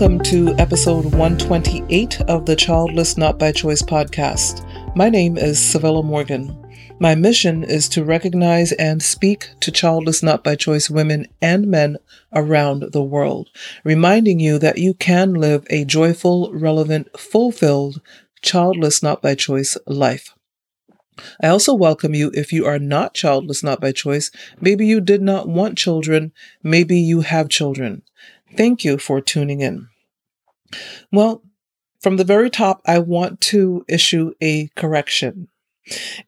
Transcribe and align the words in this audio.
Welcome 0.00 0.20
to 0.30 0.54
episode 0.56 1.04
128 1.14 2.22
of 2.22 2.46
the 2.46 2.56
Childless 2.56 3.18
Not 3.18 3.38
by 3.38 3.52
Choice 3.52 3.82
podcast. 3.82 4.64
My 4.96 5.10
name 5.10 5.36
is 5.36 5.58
Civilla 5.58 6.02
Morgan. 6.02 6.56
My 6.98 7.14
mission 7.14 7.64
is 7.64 7.86
to 7.90 8.02
recognize 8.02 8.72
and 8.72 9.02
speak 9.02 9.50
to 9.60 9.70
childless 9.70 10.22
not 10.22 10.42
by 10.42 10.56
choice 10.56 10.88
women 10.88 11.26
and 11.42 11.66
men 11.66 11.98
around 12.32 12.92
the 12.94 13.02
world, 13.02 13.50
reminding 13.84 14.40
you 14.40 14.58
that 14.58 14.78
you 14.78 14.94
can 14.94 15.34
live 15.34 15.66
a 15.68 15.84
joyful, 15.84 16.50
relevant, 16.54 17.08
fulfilled, 17.20 18.00
childless 18.40 19.02
not 19.02 19.20
by 19.20 19.34
choice 19.34 19.76
life. 19.86 20.34
I 21.42 21.48
also 21.48 21.74
welcome 21.74 22.14
you 22.14 22.30
if 22.32 22.54
you 22.54 22.64
are 22.64 22.78
not 22.78 23.12
childless 23.12 23.62
not 23.62 23.82
by 23.82 23.92
choice. 23.92 24.30
Maybe 24.62 24.86
you 24.86 25.02
did 25.02 25.20
not 25.20 25.46
want 25.46 25.76
children. 25.76 26.32
Maybe 26.62 26.98
you 26.98 27.20
have 27.20 27.50
children. 27.50 28.00
Thank 28.56 28.82
you 28.82 28.96
for 28.96 29.20
tuning 29.20 29.60
in. 29.60 29.89
Well, 31.12 31.42
from 32.00 32.16
the 32.16 32.24
very 32.24 32.50
top, 32.50 32.80
I 32.86 32.98
want 32.98 33.40
to 33.42 33.84
issue 33.88 34.32
a 34.40 34.68
correction. 34.76 35.48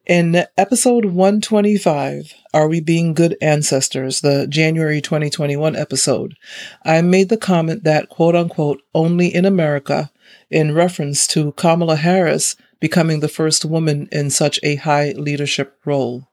In 0.05 0.45
episode 0.57 1.05
125, 1.05 2.33
Are 2.53 2.67
We 2.67 2.81
Being 2.81 3.13
Good 3.13 3.37
Ancestors, 3.41 4.21
the 4.21 4.45
January 4.47 4.99
2021 4.99 5.75
episode, 5.75 6.35
I 6.83 7.01
made 7.01 7.29
the 7.29 7.37
comment 7.37 7.83
that, 7.85 8.09
quote 8.09 8.35
unquote, 8.35 8.81
only 8.93 9.33
in 9.33 9.45
America, 9.45 10.11
in 10.51 10.75
reference 10.75 11.25
to 11.27 11.53
Kamala 11.53 11.95
Harris 11.95 12.55
becoming 12.79 13.21
the 13.21 13.29
first 13.29 13.63
woman 13.63 14.09
in 14.11 14.29
such 14.29 14.59
a 14.61 14.75
high 14.75 15.11
leadership 15.13 15.79
role. 15.85 16.27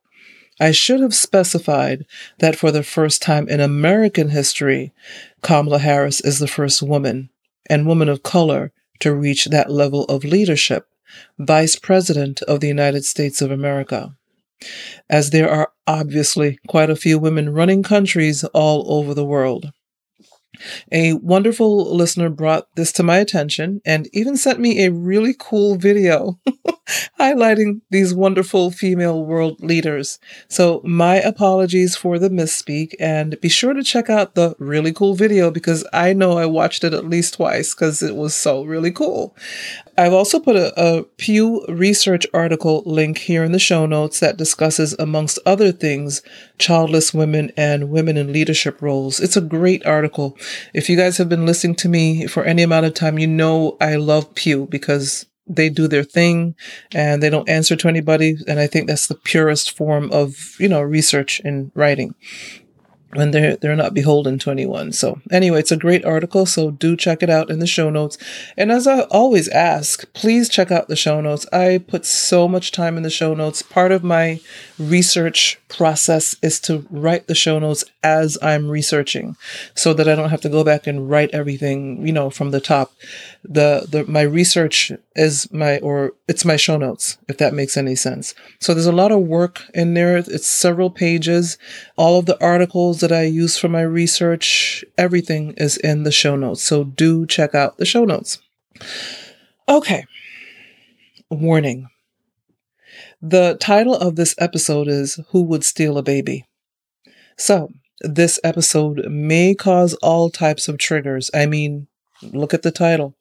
I 0.59 0.73
should 0.73 1.01
have 1.01 1.15
specified 1.15 2.05
that 2.39 2.57
for 2.57 2.71
the 2.71 2.83
first 2.83 3.23
time 3.23 3.49
in 3.49 3.61
American 3.61 4.29
history, 4.31 4.93
Kamala 5.41 5.79
Harris 5.79 6.21
is 6.21 6.39
the 6.39 6.49
first 6.49 6.83
woman 6.83 7.30
and 7.71 7.87
woman 7.87 8.09
of 8.11 8.23
color 8.23 8.73
to 8.99 9.15
reach 9.15 9.47
that 9.47 9.71
level 9.71 10.05
of 10.05 10.25
leadership 10.25 10.87
Vice 11.39 11.77
President 11.77 12.43
of 12.43 12.61
the 12.61 12.69
United 12.69 13.05
States 13.05 13.41
of 13.41 13.51
America. 13.51 14.15
As 15.09 15.31
there 15.31 15.51
are 15.51 15.73
obviously 15.87 16.59
quite 16.69 16.91
a 16.91 16.97
few 16.97 17.19
women 17.19 17.51
running 17.51 17.83
countries 17.83 18.45
all 18.45 18.85
over 18.93 19.15
the 19.15 19.25
world. 19.25 19.73
A 20.93 21.15
wonderful 21.15 21.95
listener 21.95 22.31
brought 22.31 22.67
this 22.77 22.93
to 22.93 23.03
my 23.03 23.19
attention 23.19 23.81
and 23.85 24.09
even 24.13 24.37
sent 24.37 24.61
me 24.61 24.85
a 24.85 24.93
really 24.93 25.35
cool 25.39 25.77
video 25.77 26.39
highlighting 27.21 27.81
these 27.91 28.15
wonderful 28.15 28.71
female 28.71 29.25
world 29.25 29.61
leaders. 29.61 30.19
So, 30.49 30.81
my 30.85 31.17
apologies 31.17 31.97
for 31.97 32.19
the 32.19 32.31
misspeak, 32.31 32.95
and 32.99 33.41
be 33.41 33.49
sure 33.49 33.75
to 33.75 33.83
check 33.83 34.11
out 34.11 34.35
the 34.35 34.55
really 34.59 34.93
cool 34.93 35.15
video 35.15 35.51
because 35.51 35.87
I 35.93 36.13
know 36.13 36.39
I 36.39 36.47
watched 36.47 36.85
it 36.85 36.95
at 36.95 37.09
least 37.09 37.35
twice 37.35 37.75
because 37.75 38.03
it 38.03 38.17
was 38.17 38.35
so 38.35 38.65
really 38.65 38.91
cool. 38.91 39.37
I've 39.99 40.15
also 40.15 40.41
put 40.41 40.57
a, 40.57 40.73
a, 40.81 41.03
Pew 41.19 41.65
Research 41.69 42.27
article 42.33 42.83
link 42.87 43.19
here 43.19 43.45
in 43.45 43.53
the 43.53 43.59
show 43.59 43.85
notes 43.85 44.21
that 44.21 44.39
discusses, 44.39 44.95
amongst 44.99 45.39
other 45.45 45.73
things, 45.73 46.23
childless 46.59 47.13
women 47.13 47.53
and 47.57 47.91
women 47.91 48.17
in 48.17 48.33
leadership 48.33 48.81
roles. 48.81 49.21
It's 49.21 49.37
a 49.37 49.43
great 49.43 49.85
article. 49.85 50.39
If 50.75 50.89
you 50.89 50.97
guys 50.97 51.19
have 51.19 51.29
been 51.29 51.47
listening 51.47 51.77
to 51.77 51.89
me 51.89 52.27
for 52.27 52.45
any 52.45 52.63
amount 52.63 52.87
of 52.87 52.95
time, 52.95 53.19
you 53.19 53.27
know 53.27 53.77
I 53.81 53.97
love 53.97 54.35
Pew 54.35 54.67
because 54.71 55.27
they 55.47 55.69
do 55.69 55.89
their 55.89 56.05
thing 56.05 56.55
and 56.95 57.23
they 57.23 57.31
don't 57.31 57.49
answer 57.49 57.77
to 57.77 57.89
anybody. 57.89 58.37
And 58.47 58.61
I 58.61 58.67
think 58.67 58.87
that's 58.87 59.09
the 59.09 59.17
purest 59.17 59.77
form 59.77 60.11
of, 60.13 60.55
you 60.59 60.69
know, 60.69 60.81
research 60.81 61.41
and 61.45 61.73
writing 61.75 62.15
when 63.15 63.33
they're 63.33 63.57
they're 63.57 63.77
not 63.77 63.95
beholden 63.95 64.39
to 64.39 64.51
anyone. 64.51 64.93
So 64.93 65.21
anyway, 65.31 65.61
it's 65.61 65.73
a 65.73 65.77
great 65.77 66.05
article, 66.05 66.47
so 66.47 66.71
do 66.71 66.97
check 66.97 67.23
it 67.23 67.31
out 67.31 67.51
in 67.51 67.59
the 67.59 67.67
show 67.67 67.91
notes. 67.91 68.17
And 68.57 68.71
as 68.71 68.87
I 68.87 69.01
always 69.03 69.49
ask, 69.49 70.11
please 70.13 70.49
check 70.49 70.71
out 70.71 70.89
the 70.89 70.97
show 70.97 71.21
notes. 71.21 71.47
I 71.53 71.79
put 71.79 72.07
so 72.07 72.47
much 72.47 72.71
time 72.73 72.97
in 72.97 73.03
the 73.03 73.11
show 73.11 73.35
notes. 73.35 73.63
Part 73.63 73.93
of 73.93 74.05
my 74.05 74.41
research 74.81 75.61
process 75.69 76.35
is 76.43 76.59
to 76.61 76.87
write 76.91 77.27
the 77.27 77.35
show 77.35 77.59
notes 77.59 77.85
as 78.03 78.39
I'm 78.43 78.71
researching 78.71 79.37
so 79.75 79.93
that 79.93 80.09
I 80.09 80.15
don't 80.15 80.31
have 80.31 80.41
to 80.41 80.49
go 80.49 80.65
back 80.65 80.87
and 80.87 81.11
write 81.11 81.31
everything, 81.33 82.07
you 82.07 82.13
know, 82.13 82.31
from 82.31 82.51
the 82.51 82.61
top. 82.61 82.93
The 83.45 83.87
the 83.89 84.05
my 84.07 84.23
research 84.23 84.91
is 85.15 85.53
my 85.53 85.79
or 85.79 86.13
it's 86.29 86.45
my 86.45 86.57
show 86.57 86.79
notes 86.79 87.19
if 87.29 87.37
that 87.39 87.53
makes 87.53 87.77
any 87.77 87.95
sense. 87.95 88.35
So 88.59 88.73
there's 88.73 88.87
a 88.87 88.93
lot 88.93 89.13
of 89.13 89.21
work 89.21 89.63
in 89.75 89.95
there. 89.95 90.17
It's 90.17 90.49
several 90.49 90.91
pages. 90.91 91.59
All 91.97 92.19
of 92.19 92.27
the 92.27 92.43
articles 92.43 93.01
that 93.01 93.13
I 93.13 93.25
use 93.25 93.59
for 93.59 93.69
my 93.69 93.83
research, 93.83 94.85
everything 94.97 95.53
is 95.59 95.77
in 95.77 96.05
the 96.05 96.13
show 96.13 96.37
notes. 96.37 96.63
So 96.63 96.85
do 96.85 97.27
check 97.27 97.55
out 97.55 97.77
the 97.77 97.85
show 97.85 98.05
notes. 98.05 98.39
Okay. 99.69 100.07
Warning. 101.29 101.89
The 103.23 103.59
title 103.61 103.95
of 103.95 104.17
this 104.17 104.35
episode 104.39 104.89
is 104.89 105.21
Who 105.29 105.43
Would 105.43 105.63
Steal 105.63 105.99
a 105.99 106.03
Baby? 106.03 106.47
So, 107.37 107.69
this 108.01 108.41
episode 108.43 109.05
may 109.11 109.55
cause 109.55 109.93
all 110.03 110.31
types 110.31 110.69
of 110.69 110.79
triggers. 110.79 111.31
I 111.35 111.45
mean, 111.45 111.89
look 112.23 112.55
at 112.55 112.63
the 112.63 112.71
title. 112.71 113.15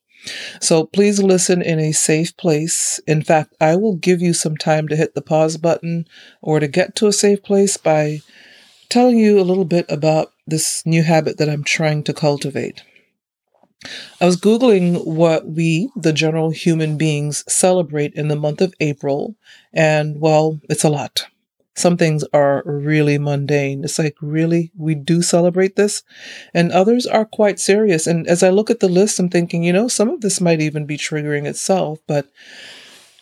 So 0.62 0.86
please 0.86 1.22
listen 1.22 1.62
in 1.62 1.80
a 1.80 1.92
safe 1.92 2.36
place. 2.38 3.00
In 3.08 3.24
fact, 3.24 3.56
I 3.60 3.76
will 3.76 3.96
give 3.96 4.22
you 4.22 4.34
some 4.34 4.56
time 4.56 4.88
to 4.88 4.96
hit 4.96 5.16
the 5.16 5.22
pause 5.22 5.58
button 5.58 6.06
or 6.42 6.62
to 6.62 6.68
get 6.68 6.96
to 6.96 7.08
a 7.08 7.14
safe 7.14 7.44
place 7.44 7.76
by 7.76 8.20
telling 8.88 9.18
you 9.18 9.38
a 9.38 9.44
little 9.44 9.66
bit 9.66 9.86
about 9.90 10.32
this 10.48 10.82
new 10.86 11.04
habit 11.04 11.38
that 11.40 11.50
I'm 11.50 11.64
trying 11.64 12.04
to 12.04 12.14
cultivate. 12.14 12.84
I 14.20 14.26
was 14.26 14.40
Googling 14.40 15.06
what 15.06 15.48
we, 15.48 15.90
the 15.96 16.14
general 16.14 16.50
human 16.50 16.98
beings, 16.98 17.44
celebrate 17.48 18.14
in 18.14 18.28
the 18.28 18.36
month 18.36 18.62
of 18.62 18.74
April, 18.80 19.36
and 19.74 20.20
well, 20.20 20.60
it's 20.70 20.84
a 20.84 20.90
lot. 20.90 21.28
Some 21.76 21.96
things 21.96 22.26
are 22.34 22.62
really 22.66 23.18
mundane. 23.18 23.86
It's 23.86 23.98
like, 23.98 24.18
really? 24.22 24.70
We 24.78 24.96
do 24.96 25.22
celebrate 25.22 25.78
this? 25.78 26.04
And 26.54 26.74
others 26.74 27.08
are 27.08 27.24
quite 27.24 27.58
serious. 27.58 28.06
And 28.06 28.28
as 28.28 28.44
I 28.44 28.50
look 28.50 28.70
at 28.70 28.82
the 28.82 28.90
list, 28.90 29.18
I'm 29.18 29.30
thinking, 29.30 29.64
you 29.64 29.72
know, 29.72 29.88
some 29.88 30.10
of 30.10 30.20
this 30.20 30.42
might 30.42 30.60
even 30.60 30.86
be 30.86 30.98
triggering 30.98 31.48
itself. 31.48 32.00
But 32.06 32.28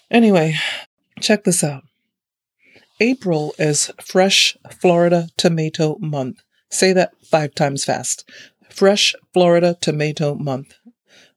anyway, 0.09 0.56
check 1.22 1.44
this 1.44 1.63
out. 1.63 1.84
April 3.00 3.53
is 3.59 3.91
Fresh 4.01 4.57
Florida 4.72 5.28
Tomato 5.38 6.00
Month. 6.00 6.41
Say 6.72 6.94
that 6.94 7.12
five 7.24 7.53
times 7.53 7.85
fast. 7.85 8.28
Fresh 8.77 9.15
Florida 9.33 9.75
Tomato 9.81 10.35
Month. 10.35 10.75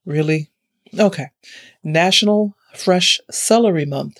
Really? 0.05 0.51
Okay. 0.97 1.31
National 1.83 2.55
Fresh 2.75 3.19
Celery 3.31 3.83
Month. 3.83 4.19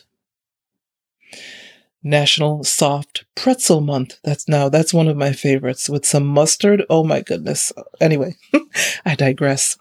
National 2.02 2.64
Soft 2.64 3.26
Pretzel 3.36 3.80
Month. 3.80 4.18
That's 4.24 4.48
now, 4.48 4.70
that's 4.70 4.92
one 4.92 5.08
of 5.08 5.18
my 5.18 5.34
favorites 5.34 5.88
with 5.88 6.04
some 6.04 6.26
mustard. 6.26 6.84
Oh 6.90 7.04
my 7.04 7.22
goodness. 7.22 7.72
Anyway, 8.00 8.38
I 9.06 9.14
digress. 9.14 9.78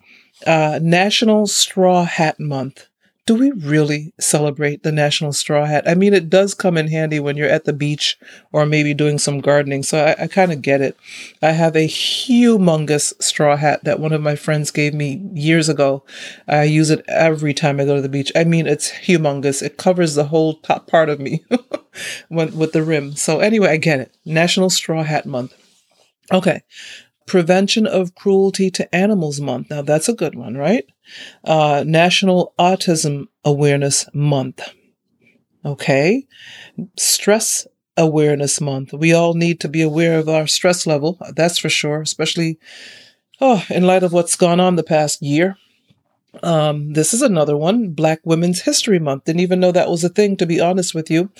Uh, 0.46 0.78
National 0.82 1.46
Straw 1.46 2.04
Hat 2.04 2.38
Month 2.38 2.89
do 3.30 3.36
we 3.36 3.52
really 3.52 4.12
celebrate 4.18 4.82
the 4.82 4.90
National 4.90 5.32
Straw 5.32 5.64
Hat? 5.64 5.88
I 5.88 5.94
mean, 5.94 6.12
it 6.14 6.28
does 6.28 6.52
come 6.52 6.76
in 6.76 6.88
handy 6.88 7.20
when 7.20 7.36
you're 7.36 7.48
at 7.48 7.64
the 7.64 7.72
beach 7.72 8.18
or 8.50 8.66
maybe 8.66 8.92
doing 8.92 9.20
some 9.20 9.38
gardening. 9.38 9.84
So 9.84 10.04
I, 10.04 10.24
I 10.24 10.26
kind 10.26 10.50
of 10.50 10.62
get 10.62 10.80
it. 10.80 10.96
I 11.40 11.52
have 11.52 11.76
a 11.76 11.86
humongous 11.86 13.12
straw 13.22 13.56
hat 13.56 13.84
that 13.84 14.00
one 14.00 14.12
of 14.12 14.20
my 14.20 14.34
friends 14.34 14.72
gave 14.72 14.94
me 14.94 15.22
years 15.32 15.68
ago. 15.68 16.02
I 16.48 16.64
use 16.64 16.90
it 16.90 17.04
every 17.06 17.54
time 17.54 17.78
I 17.78 17.84
go 17.84 17.94
to 17.94 18.02
the 18.02 18.08
beach. 18.08 18.32
I 18.34 18.42
mean, 18.42 18.66
it's 18.66 18.90
humongous. 18.90 19.62
It 19.62 19.76
covers 19.76 20.16
the 20.16 20.24
whole 20.24 20.54
top 20.56 20.88
part 20.88 21.08
of 21.08 21.20
me 21.20 21.44
with 22.30 22.72
the 22.72 22.82
rim. 22.82 23.14
So 23.14 23.38
anyway, 23.38 23.68
I 23.68 23.76
get 23.76 24.00
it. 24.00 24.12
National 24.24 24.70
Straw 24.70 25.04
Hat 25.04 25.24
Month. 25.24 25.54
Okay. 26.32 26.62
Prevention 27.30 27.86
of 27.86 28.16
Cruelty 28.16 28.72
to 28.72 28.92
Animals 28.92 29.40
Month. 29.40 29.70
Now, 29.70 29.82
that's 29.82 30.08
a 30.08 30.14
good 30.14 30.34
one, 30.34 30.56
right? 30.56 30.84
Uh, 31.44 31.84
National 31.86 32.52
Autism 32.58 33.28
Awareness 33.44 34.08
Month. 34.12 34.68
Okay. 35.64 36.26
Stress 36.98 37.68
Awareness 37.96 38.60
Month. 38.60 38.92
We 38.92 39.14
all 39.14 39.34
need 39.34 39.60
to 39.60 39.68
be 39.68 39.80
aware 39.80 40.18
of 40.18 40.28
our 40.28 40.48
stress 40.48 40.88
level, 40.88 41.18
that's 41.36 41.56
for 41.56 41.68
sure, 41.68 42.02
especially 42.02 42.58
oh, 43.40 43.64
in 43.70 43.84
light 43.84 44.02
of 44.02 44.12
what's 44.12 44.34
gone 44.34 44.58
on 44.58 44.74
the 44.74 44.82
past 44.82 45.22
year. 45.22 45.56
Um, 46.42 46.92
this 46.92 47.12
is 47.12 47.22
another 47.22 47.56
one, 47.56 47.90
Black 47.90 48.20
Women's 48.24 48.62
History 48.62 48.98
Month. 48.98 49.24
Didn't 49.24 49.40
even 49.40 49.60
know 49.60 49.72
that 49.72 49.90
was 49.90 50.04
a 50.04 50.08
thing, 50.08 50.36
to 50.36 50.46
be 50.46 50.60
honest 50.60 50.94
with 50.94 51.10
you. 51.10 51.30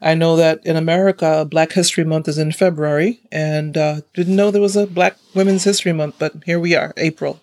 I 0.00 0.14
know 0.14 0.36
that 0.36 0.64
in 0.66 0.76
America, 0.76 1.46
Black 1.48 1.72
History 1.72 2.04
Month 2.04 2.28
is 2.28 2.38
in 2.38 2.52
February, 2.52 3.20
and 3.30 3.76
uh, 3.76 4.00
didn't 4.14 4.36
know 4.36 4.50
there 4.50 4.60
was 4.60 4.76
a 4.76 4.86
Black 4.86 5.16
Women's 5.34 5.64
History 5.64 5.92
Month, 5.92 6.16
but 6.18 6.34
here 6.46 6.58
we 6.58 6.74
are, 6.74 6.92
April. 6.96 7.40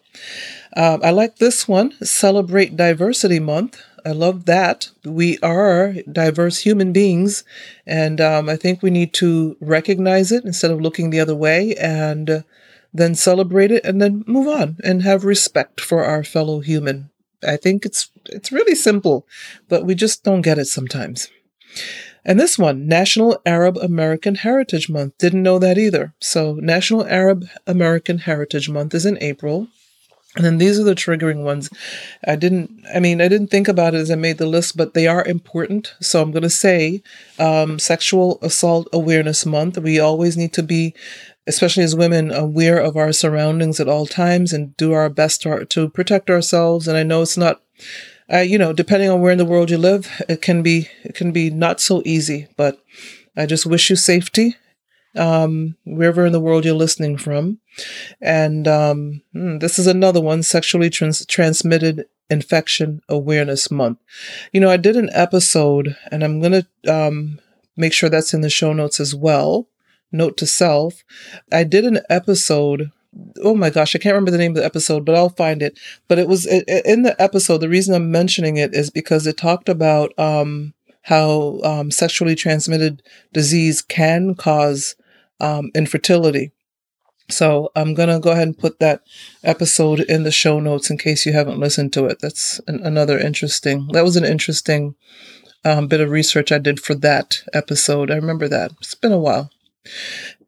Um, 0.75 1.01
I 1.03 1.11
like 1.11 1.37
this 1.37 1.67
one, 1.67 1.93
Celebrate 2.03 2.75
Diversity 2.75 3.39
Month. 3.39 3.81
I 4.05 4.11
love 4.11 4.45
that. 4.45 4.89
We 5.03 5.37
are 5.39 5.95
diverse 6.11 6.59
human 6.59 6.93
beings, 6.93 7.43
and 7.85 8.21
um, 8.21 8.47
I 8.49 8.57
think 8.57 8.81
we 8.81 8.89
need 8.89 9.13
to 9.15 9.57
recognize 9.59 10.31
it 10.31 10.45
instead 10.45 10.71
of 10.71 10.81
looking 10.81 11.09
the 11.09 11.19
other 11.19 11.35
way 11.35 11.73
and 11.75 12.43
then 12.97 13.15
celebrate 13.15 13.71
it 13.71 13.85
and 13.85 14.01
then 14.01 14.23
move 14.27 14.47
on 14.47 14.77
and 14.83 15.03
have 15.03 15.23
respect 15.23 15.79
for 15.81 16.03
our 16.03 16.23
fellow 16.23 16.59
human. 16.59 17.09
I 17.47 17.57
think 17.57 17.85
it's 17.85 18.09
it's 18.25 18.51
really 18.51 18.75
simple, 18.75 19.25
but 19.69 19.85
we 19.85 19.95
just 19.95 20.23
don't 20.23 20.41
get 20.41 20.57
it 20.57 20.65
sometimes. 20.65 21.29
And 22.25 22.37
this 22.37 22.57
one, 22.57 22.87
National 22.87 23.39
Arab 23.45 23.77
American 23.77 24.35
Heritage 24.35 24.89
Month. 24.89 25.17
Didn't 25.17 25.43
know 25.43 25.59
that 25.59 25.77
either. 25.77 26.13
So, 26.19 26.55
National 26.55 27.07
Arab 27.07 27.45
American 27.65 28.17
Heritage 28.19 28.69
Month 28.69 28.93
is 28.93 29.05
in 29.05 29.17
April. 29.21 29.67
And 30.35 30.45
then 30.45 30.57
these 30.57 30.77
are 30.79 30.83
the 30.83 30.93
triggering 30.93 31.43
ones. 31.43 31.69
I 32.27 32.35
didn't, 32.35 32.69
I 32.93 32.99
mean, 32.99 33.21
I 33.21 33.27
didn't 33.27 33.47
think 33.47 33.67
about 33.67 33.95
it 33.95 33.99
as 33.99 34.11
I 34.11 34.15
made 34.15 34.37
the 34.37 34.45
list, 34.45 34.77
but 34.77 34.93
they 34.93 35.07
are 35.07 35.25
important. 35.25 35.95
So 35.99 36.21
I'm 36.21 36.31
going 36.31 36.43
to 36.43 36.49
say 36.49 37.01
um, 37.39 37.79
Sexual 37.79 38.37
Assault 38.41 38.87
Awareness 38.93 39.45
Month. 39.45 39.77
We 39.79 39.99
always 39.99 40.37
need 40.37 40.53
to 40.53 40.63
be, 40.63 40.93
especially 41.47 41.83
as 41.83 41.95
women, 41.95 42.31
aware 42.31 42.77
of 42.77 42.97
our 42.97 43.11
surroundings 43.11 43.79
at 43.79 43.87
all 43.87 44.05
times 44.05 44.53
and 44.53 44.75
do 44.77 44.93
our 44.93 45.09
best 45.09 45.41
to, 45.41 45.65
to 45.65 45.89
protect 45.89 46.29
ourselves. 46.29 46.87
And 46.87 46.97
I 46.97 47.03
know 47.03 47.21
it's 47.21 47.37
not, 47.37 47.61
uh, 48.31 48.39
you 48.39 48.57
know, 48.57 48.73
depending 48.73 49.09
on 49.09 49.21
where 49.21 49.31
in 49.31 49.37
the 49.37 49.45
world 49.45 49.69
you 49.69 49.77
live, 49.77 50.21
it 50.27 50.41
can 50.41 50.61
be, 50.61 50.89
it 51.03 51.15
can 51.15 51.31
be 51.31 51.49
not 51.49 51.79
so 51.79 52.01
easy, 52.05 52.47
but 52.57 52.83
I 53.35 53.45
just 53.45 53.65
wish 53.65 53.89
you 53.89 53.95
safety 53.95 54.55
um, 55.15 55.75
wherever 55.85 56.25
in 56.25 56.31
the 56.31 56.39
world 56.39 56.65
you're 56.65 56.75
listening 56.75 57.17
from. 57.17 57.59
And 58.21 58.67
um, 58.67 59.21
hmm, 59.33 59.59
this 59.59 59.79
is 59.79 59.87
another 59.87 60.21
one 60.21 60.43
sexually 60.43 60.89
trans- 60.89 61.25
transmitted 61.25 62.07
infection 62.29 63.01
awareness 63.07 63.71
month. 63.71 63.99
You 64.51 64.59
know, 64.59 64.69
I 64.69 64.77
did 64.77 64.95
an 64.95 65.09
episode, 65.13 65.95
and 66.11 66.23
I'm 66.23 66.39
going 66.39 66.63
to 66.63 66.93
um, 66.93 67.39
make 67.75 67.93
sure 67.93 68.09
that's 68.09 68.33
in 68.33 68.41
the 68.41 68.49
show 68.49 68.73
notes 68.73 68.99
as 68.99 69.15
well. 69.15 69.67
Note 70.11 70.37
to 70.37 70.47
self 70.47 71.03
I 71.51 71.63
did 71.63 71.85
an 71.85 71.99
episode 72.09 72.91
oh 73.43 73.55
my 73.55 73.69
gosh, 73.69 73.95
I 73.95 73.99
can't 73.99 74.13
remember 74.13 74.31
the 74.31 74.37
name 74.37 74.51
of 74.51 74.57
the 74.57 74.65
episode, 74.65 75.05
but 75.05 75.15
I'll 75.15 75.29
find 75.29 75.61
it. 75.61 75.79
But 76.07 76.19
it 76.19 76.27
was 76.27 76.45
in 76.45 77.01
the 77.03 77.15
episode. 77.19 77.59
The 77.59 77.69
reason 77.69 77.95
I'm 77.95 78.11
mentioning 78.11 78.57
it 78.57 78.73
is 78.73 78.89
because 78.89 79.27
it 79.27 79.37
talked 79.37 79.69
about 79.69 80.17
um, 80.19 80.73
how 81.03 81.59
um, 81.63 81.91
sexually 81.91 82.35
transmitted 82.35 83.01
disease 83.33 83.81
can 83.81 84.35
cause 84.35 84.95
um, 85.39 85.71
infertility. 85.73 86.51
So 87.29 87.71
I'm 87.75 87.93
going 87.93 88.09
to 88.09 88.19
go 88.19 88.31
ahead 88.31 88.47
and 88.47 88.57
put 88.57 88.79
that 88.79 89.01
episode 89.43 89.99
in 90.01 90.23
the 90.23 90.31
show 90.31 90.59
notes 90.59 90.89
in 90.89 90.97
case 90.97 91.25
you 91.25 91.33
haven't 91.33 91.59
listened 91.59 91.91
to 91.93 92.05
it. 92.05 92.19
That's 92.21 92.61
an, 92.67 92.79
another 92.83 93.19
interesting, 93.19 93.87
that 93.91 94.03
was 94.03 94.15
an 94.15 94.23
interesting 94.23 94.95
um, 95.65 95.87
bit 95.87 95.99
of 95.99 96.09
research 96.09 96.51
I 96.53 96.57
did 96.57 96.79
for 96.79 96.95
that 96.95 97.43
episode. 97.53 98.09
I 98.09 98.15
remember 98.15 98.47
that. 98.47 98.71
It's 98.79 98.95
been 98.95 99.11
a 99.11 99.17
while. 99.17 99.51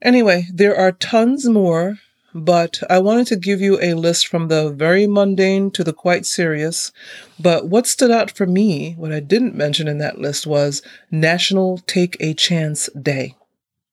Anyway, 0.01 0.47
there 0.53 0.75
are 0.75 0.91
tons 0.91 1.47
more, 1.47 1.97
but 2.33 2.81
I 2.89 2.99
wanted 2.99 3.27
to 3.27 3.35
give 3.35 3.61
you 3.61 3.79
a 3.81 3.95
list 3.95 4.27
from 4.27 4.47
the 4.47 4.69
very 4.69 5.07
mundane 5.07 5.71
to 5.71 5.83
the 5.83 5.93
quite 5.93 6.25
serious. 6.25 6.91
But 7.39 7.67
what 7.67 7.87
stood 7.87 8.11
out 8.11 8.31
for 8.31 8.45
me, 8.45 8.93
what 8.97 9.11
I 9.11 9.19
didn't 9.19 9.55
mention 9.55 9.87
in 9.87 9.97
that 9.97 10.19
list 10.19 10.45
was 10.45 10.81
National 11.11 11.79
Take 11.79 12.17
a 12.19 12.33
Chance 12.33 12.89
Day. 13.01 13.35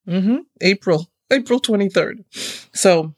Mm-hmm. 0.07 0.37
April, 0.61 1.07
April 1.31 1.59
23rd. 1.59 2.23
So 2.73 3.13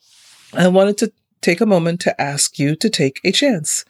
I 0.53 0.67
wanted 0.67 0.97
to 0.99 1.11
take 1.41 1.61
a 1.61 1.65
moment 1.65 2.01
to 2.01 2.21
ask 2.21 2.59
you 2.59 2.75
to 2.75 2.89
take 2.89 3.19
a 3.23 3.31
chance. 3.31 3.85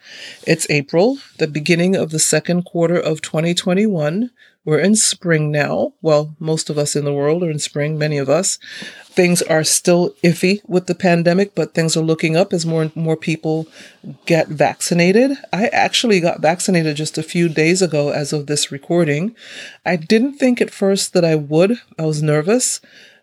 It's 0.45 0.69
April, 0.69 1.18
the 1.38 1.47
beginning 1.47 1.95
of 1.95 2.12
the 2.12 2.19
second 2.19 2.63
quarter 2.63 3.00
of 3.00 3.21
2021. 3.21 4.31
We're 4.66 4.80
in 4.80 4.96
spring 4.96 5.52
now. 5.52 5.94
Well, 6.02 6.36
most 6.40 6.70
of 6.70 6.78
us 6.78 6.96
in 6.96 7.06
the 7.06 7.14
world 7.14 7.44
are 7.44 7.50
in 7.50 7.60
spring, 7.60 7.98
many 7.98 8.18
of 8.18 8.30
us. 8.30 8.58
Things 9.06 9.42
are 9.42 9.64
still 9.64 10.16
iffy 10.24 10.62
with 10.68 10.88
the 10.88 10.96
pandemic, 10.96 11.56
but 11.56 11.74
things 11.74 11.96
are 11.96 12.02
looking 12.02 12.36
up 12.36 12.52
as 12.54 12.66
more 12.66 12.84
and 12.84 12.96
more 12.96 13.18
people 13.18 13.68
get 14.26 14.48
vaccinated. 14.50 15.38
I 15.54 15.68
actually 15.68 16.20
got 16.20 16.42
vaccinated 16.42 16.98
just 16.98 17.18
a 17.18 17.24
few 17.24 17.48
days 17.50 17.82
ago 17.82 18.10
as 18.10 18.34
of 18.34 18.48
this 18.48 18.72
recording. 18.72 19.36
I 19.86 19.96
didn't 19.96 20.34
think 20.34 20.62
at 20.62 20.72
first 20.72 21.14
that 21.14 21.26
I 21.26 21.36
would. 21.36 21.80
I 21.98 22.06
was 22.06 22.22
nervous 22.22 22.82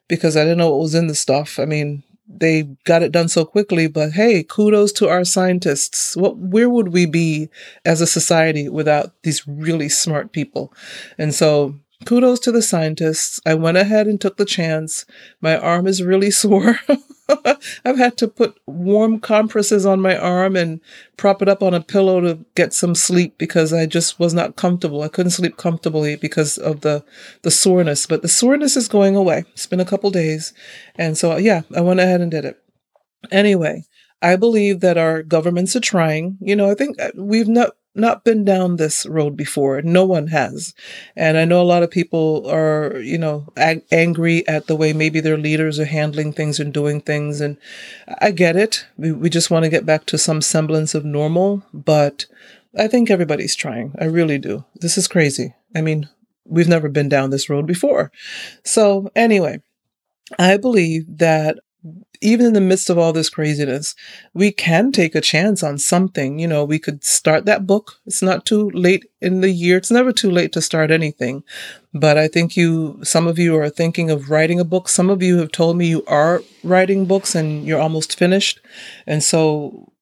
because 0.09 0.37
I 0.37 0.43
didn't 0.43 0.59
know 0.59 0.71
what 0.71 0.81
was 0.81 0.95
in 0.95 1.07
the 1.07 1.15
stuff. 1.15 1.59
I 1.59 1.65
mean, 1.67 2.03
they 2.29 2.65
got 2.85 3.03
it 3.03 3.13
done 3.13 3.29
so 3.29 3.45
quickly, 3.45 3.87
but 3.87 4.13
hey, 4.13 4.43
kudos 4.43 4.93
to 4.93 5.09
our 5.09 5.25
scientists. 5.25 6.17
What 6.17 6.37
where 6.39 6.69
would 6.69 6.89
we 6.89 7.07
be 7.07 7.49
as 7.85 8.01
a 8.01 8.07
society 8.07 8.69
without 8.69 9.13
these 9.23 9.47
really 9.47 9.89
smart 9.89 10.33
people? 10.33 10.73
And 11.19 11.35
so 11.35 11.77
kudos 12.05 12.41
to 12.41 12.53
the 12.53 12.63
scientists. 12.63 13.41
I 13.47 13.55
went 13.55 13.77
ahead 13.77 14.07
and 14.07 14.21
took 14.21 14.37
the 14.37 14.45
chance. 14.45 15.07
My 15.41 15.57
arm 15.57 15.87
is 15.87 16.03
really 16.03 16.31
sore. 16.43 16.79
I've 17.85 17.99
had 17.99 18.17
to 18.19 18.29
put 18.29 18.59
warm 18.67 19.21
compresses 19.21 19.85
on 19.85 20.01
my 20.01 20.17
arm 20.17 20.57
and 20.57 20.81
prop 21.17 21.43
it 21.43 21.49
up 21.49 21.63
on 21.63 21.75
a 21.75 21.81
pillow 21.81 22.21
to 22.21 22.45
get 22.55 22.73
some 22.73 22.95
sleep 22.95 23.37
because 23.39 23.73
I 23.73 23.87
just 23.87 24.19
was 24.19 24.33
not 24.33 24.57
comfortable. 24.57 25.03
I 25.03 25.09
couldn't 25.09 25.33
sleep 25.33 25.57
comfortably 25.57 26.17
because 26.17 26.59
of 26.59 26.83
the 26.83 27.05
the 27.43 27.51
soreness. 27.51 28.07
But 28.07 28.23
the 28.23 28.29
soreness 28.29 28.77
is 28.77 28.89
going 28.89 29.17
away. 29.17 29.45
It's 29.53 29.67
been 29.67 29.81
a 29.81 29.85
couple 29.85 30.11
days, 30.11 30.53
and 30.97 31.19
so 31.19 31.37
yeah, 31.37 31.63
I 31.75 31.81
went 31.81 32.01
ahead 32.01 32.21
and 32.21 32.31
did 32.31 32.45
it. 32.45 32.63
Anyway, 33.31 33.85
I 34.23 34.37
believe 34.37 34.81
that 34.81 34.97
our 34.97 35.23
governments 35.23 35.75
are 35.75 35.81
trying. 35.81 36.39
You 36.41 36.57
know, 36.57 36.71
I 36.71 36.75
think 36.75 37.01
uh, 37.01 37.11
we've 37.17 37.49
not 37.49 37.77
not 37.97 38.25
been 38.25 38.45
down 38.45 38.77
this 38.77 39.07
road 39.07 39.37
before. 39.37 39.83
No 39.83 40.05
one 40.05 40.29
has. 40.29 40.75
And 41.17 41.37
I 41.37 41.45
know 41.45 41.61
a 41.61 41.65
lot 41.65 41.83
of 41.83 41.91
people 41.91 42.49
are, 42.49 42.99
you 42.99 43.19
know, 43.19 43.49
ag- 43.57 43.85
angry 43.91 44.47
at 44.49 44.67
the 44.67 44.77
way 44.77 44.93
maybe 44.93 45.21
their 45.21 45.39
leaders 45.39 45.79
are 45.81 45.87
handling 45.87 46.33
things 46.33 46.61
and 46.61 46.73
doing 46.73 47.01
things. 47.01 47.41
And 47.41 47.57
I 48.21 48.31
get 48.31 48.57
it. 48.57 48.87
We, 48.97 49.13
we 49.13 49.31
just 49.31 49.51
want 49.51 49.65
to 49.65 49.71
get 49.71 49.87
back 49.87 50.07
to 50.07 50.19
some 50.19 50.41
semblance 50.43 50.95
of 50.95 51.05
normal. 51.05 51.63
But 51.73 52.27
I 52.79 52.89
think 52.89 53.11
everybody's 53.11 53.57
trying. 53.57 53.95
I 53.99 54.05
really 54.05 54.39
do. 54.39 54.65
This 54.77 54.99
is 54.99 55.09
crazy. 55.09 55.55
I 55.75 55.81
mean, 55.81 56.09
we've 56.45 56.69
never 56.69 56.89
been 56.89 57.09
down 57.09 57.31
this 57.31 57.49
road 57.49 57.67
before. 57.67 58.13
So, 58.65 59.11
anyway, 59.17 59.63
I 60.39 60.57
believe 60.57 61.19
that 61.19 61.59
even 62.21 62.47
in 62.47 62.53
the 62.53 62.61
midst 62.61 62.91
of 62.91 62.99
all 62.99 63.13
this 63.13 63.29
craziness, 63.29 63.95
we 64.35 64.51
can 64.51 64.93
take 64.93 65.15
a 65.15 65.21
chance 65.21 65.63
on 65.63 65.79
something. 65.79 66.39
You 66.39 66.47
know, 66.47 66.65
we 66.65 66.79
could 66.79 67.05
start 67.05 67.45
that 67.45 67.67
book. 67.67 67.95
It's 68.07 68.23
not 68.23 68.47
too 68.47 68.71
late 68.71 69.05
in 69.21 69.41
the 69.41 69.51
year. 69.51 69.77
It's 69.77 69.91
never 69.91 70.13
too 70.13 70.31
late 70.31 70.53
to 70.53 70.63
start 70.63 70.91
anything. 70.91 71.45
But 71.93 72.19
I 72.19 72.29
think 72.29 72.57
you, 72.57 73.01
some 73.03 73.27
of 73.27 73.39
you 73.39 73.57
are 73.57 73.69
thinking 73.69 74.11
of 74.11 74.31
writing 74.31 74.61
a 74.61 74.65
book. 74.65 74.89
Some 74.89 75.11
of 75.11 75.23
you 75.23 75.39
have 75.39 75.53
told 75.53 75.77
me 75.77 75.87
you 75.87 76.05
are 76.07 76.43
writing 76.63 77.07
books 77.07 77.35
and 77.35 77.67
you're 77.67 77.81
almost 77.81 78.19
finished. 78.19 78.61
And 79.07 79.23
so, 79.23 79.93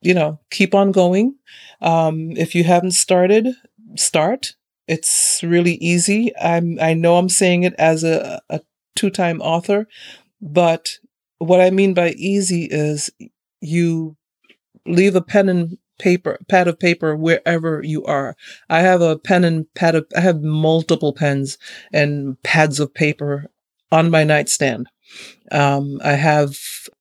you 0.00 0.14
know, 0.14 0.40
keep 0.50 0.74
on 0.74 0.92
going. 0.92 1.36
Um, 1.80 2.32
if 2.36 2.54
you 2.54 2.64
haven't 2.64 2.92
started, 2.92 3.48
start. 3.96 4.54
It's 4.86 5.40
really 5.42 5.74
easy. 5.74 6.32
I'm, 6.40 6.78
I 6.80 6.94
know 6.94 7.16
I'm 7.16 7.28
saying 7.28 7.64
it 7.64 7.74
as 7.78 8.04
a, 8.04 8.40
a 8.48 8.60
two 8.96 9.10
time 9.10 9.40
author, 9.42 9.86
but 10.40 10.98
what 11.38 11.60
I 11.60 11.70
mean 11.70 11.94
by 11.94 12.10
easy 12.10 12.64
is 12.70 13.10
you 13.60 14.16
leave 14.86 15.14
a 15.14 15.22
pen 15.22 15.48
and 15.48 15.78
paper, 15.98 16.38
pad 16.48 16.68
of 16.68 16.78
paper 16.78 17.16
wherever 17.16 17.82
you 17.82 18.04
are. 18.04 18.36
I 18.68 18.80
have 18.80 19.00
a 19.00 19.18
pen 19.18 19.44
and 19.44 19.72
pad 19.74 19.94
of, 19.94 20.06
I 20.16 20.20
have 20.20 20.42
multiple 20.42 21.12
pens 21.12 21.58
and 21.92 22.40
pads 22.42 22.80
of 22.80 22.94
paper 22.94 23.46
on 23.90 24.10
my 24.10 24.24
nightstand. 24.24 24.88
Um, 25.50 26.00
I 26.04 26.12
have 26.12 26.56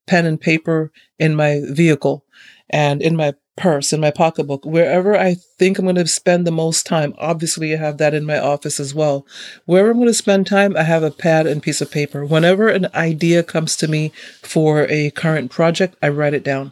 pen 0.07 0.25
and 0.25 0.39
paper 0.39 0.91
in 1.19 1.35
my 1.35 1.61
vehicle 1.69 2.25
and 2.69 3.01
in 3.01 3.15
my 3.15 3.33
purse, 3.57 3.91
in 3.91 3.99
my 3.99 4.11
pocketbook, 4.11 4.65
wherever 4.65 5.17
I 5.17 5.33
think 5.33 5.77
I'm 5.77 5.85
going 5.85 5.95
to 5.95 6.07
spend 6.07 6.47
the 6.47 6.51
most 6.51 6.85
time. 6.85 7.13
Obviously, 7.17 7.73
I 7.73 7.77
have 7.77 7.97
that 7.97 8.13
in 8.13 8.25
my 8.25 8.39
office 8.39 8.79
as 8.79 8.95
well. 8.95 9.25
Wherever 9.65 9.91
I'm 9.91 9.97
going 9.97 10.07
to 10.07 10.13
spend 10.13 10.47
time, 10.47 10.77
I 10.77 10.83
have 10.83 11.03
a 11.03 11.11
pad 11.11 11.47
and 11.47 11.61
piece 11.61 11.81
of 11.81 11.91
paper. 11.91 12.25
Whenever 12.25 12.69
an 12.69 12.87
idea 12.93 13.43
comes 13.43 13.75
to 13.77 13.87
me 13.87 14.13
for 14.41 14.85
a 14.89 15.11
current 15.11 15.51
project, 15.51 15.95
I 16.01 16.09
write 16.09 16.33
it 16.33 16.43
down. 16.43 16.71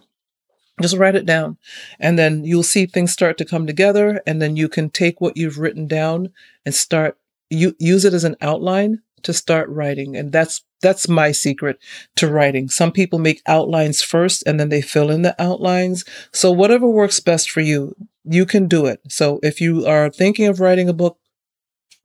Just 0.81 0.97
write 0.97 1.15
it 1.15 1.25
down. 1.25 1.57
And 1.99 2.19
then 2.19 2.43
you'll 2.45 2.63
see 2.63 2.85
things 2.85 3.11
start 3.11 3.37
to 3.39 3.45
come 3.45 3.65
together. 3.65 4.21
And 4.27 4.41
then 4.41 4.55
you 4.55 4.69
can 4.69 4.89
take 4.89 5.19
what 5.19 5.37
you've 5.37 5.59
written 5.59 5.87
down 5.87 6.31
and 6.65 6.75
start, 6.75 7.17
you 7.49 7.75
use 7.79 8.05
it 8.05 8.13
as 8.13 8.23
an 8.23 8.35
outline 8.41 9.01
to 9.25 9.34
start 9.34 9.70
writing. 9.70 10.15
And 10.15 10.32
that's 10.32 10.63
that's 10.82 11.08
my 11.08 11.32
secret 11.32 11.79
to 12.15 12.29
writing. 12.29 12.70
Some 12.70 12.91
people 12.91 13.20
make 13.20 13.41
outlines 13.48 14.01
first 14.01 14.44
and 14.46 14.60
then 14.60 14.70
they 14.70 14.82
fill 14.82 15.10
in 15.10 15.24
the 15.24 15.36
outlines. 15.41 16.05
So 16.32 16.51
whatever 16.51 16.88
works 16.88 17.20
best 17.20 17.50
for 17.50 17.62
you, 17.62 17.96
you 18.24 18.46
can 18.46 18.67
do 18.67 18.86
it. 18.86 19.01
So 19.10 19.39
if 19.41 19.60
you 19.60 19.86
are 19.88 20.10
thinking 20.10 20.48
of 20.48 20.60
writing 20.60 20.88
a 20.88 20.94
book, 20.94 21.17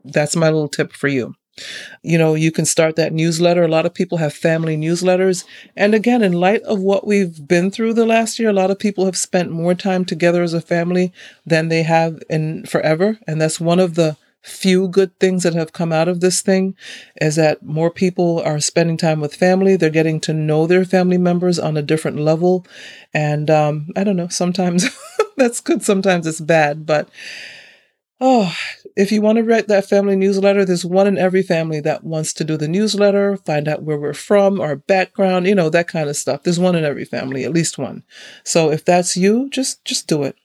that's 0.04 0.36
my 0.36 0.46
little 0.46 0.68
tip 0.68 0.92
for 0.92 1.08
you. 1.08 1.34
You 2.02 2.16
know, 2.16 2.34
you 2.34 2.50
can 2.50 2.64
start 2.64 2.96
that 2.96 3.12
newsletter. 3.12 3.62
A 3.62 3.68
lot 3.68 3.84
of 3.84 3.92
people 3.92 4.18
have 4.18 4.32
family 4.32 4.76
newsletters. 4.76 5.44
And 5.76 5.94
again, 5.94 6.22
in 6.22 6.32
light 6.32 6.62
of 6.62 6.80
what 6.80 7.06
we've 7.06 7.46
been 7.46 7.70
through 7.70 7.94
the 7.94 8.06
last 8.06 8.38
year, 8.38 8.48
a 8.48 8.54
lot 8.54 8.70
of 8.70 8.78
people 8.78 9.04
have 9.04 9.16
spent 9.16 9.50
more 9.50 9.74
time 9.74 10.04
together 10.04 10.42
as 10.42 10.54
a 10.54 10.60
family 10.60 11.12
than 11.44 11.68
they 11.68 11.82
have 11.82 12.22
in 12.30 12.64
forever. 12.64 13.18
And 13.26 13.40
that's 13.40 13.60
one 13.60 13.80
of 13.80 13.94
the 13.94 14.16
few 14.42 14.88
good 14.88 15.18
things 15.18 15.42
that 15.42 15.54
have 15.54 15.72
come 15.72 15.92
out 15.92 16.08
of 16.08 16.20
this 16.20 16.40
thing 16.40 16.74
is 17.20 17.36
that 17.36 17.62
more 17.62 17.90
people 17.90 18.40
are 18.44 18.60
spending 18.60 18.96
time 18.96 19.20
with 19.20 19.34
family. 19.34 19.76
They're 19.76 19.90
getting 19.90 20.20
to 20.20 20.32
know 20.32 20.66
their 20.66 20.84
family 20.84 21.18
members 21.18 21.58
on 21.58 21.76
a 21.76 21.82
different 21.82 22.18
level. 22.18 22.66
And 23.12 23.50
um, 23.50 23.88
I 23.96 24.04
don't 24.04 24.16
know, 24.16 24.28
sometimes 24.28 24.88
that's 25.36 25.60
good, 25.60 25.82
sometimes 25.82 26.26
it's 26.26 26.40
bad. 26.40 26.86
But 26.86 27.08
oh, 28.20 28.54
if 28.96 29.12
you 29.12 29.22
want 29.22 29.36
to 29.38 29.44
write 29.44 29.68
that 29.68 29.88
family 29.88 30.16
newsletter, 30.16 30.64
there's 30.64 30.84
one 30.84 31.06
in 31.06 31.18
every 31.18 31.42
family 31.42 31.80
that 31.80 32.04
wants 32.04 32.32
to 32.34 32.44
do 32.44 32.56
the 32.56 32.68
newsletter, 32.68 33.36
find 33.38 33.68
out 33.68 33.82
where 33.82 33.98
we're 33.98 34.14
from, 34.14 34.60
our 34.60 34.76
background, 34.76 35.46
you 35.46 35.54
know, 35.54 35.70
that 35.70 35.88
kind 35.88 36.08
of 36.08 36.16
stuff. 36.16 36.42
There's 36.42 36.58
one 36.58 36.76
in 36.76 36.84
every 36.84 37.04
family, 37.04 37.44
at 37.44 37.52
least 37.52 37.78
one. 37.78 38.04
So 38.44 38.70
if 38.70 38.84
that's 38.84 39.16
you, 39.16 39.48
just 39.50 39.84
just 39.84 40.06
do 40.06 40.22
it. 40.22 40.36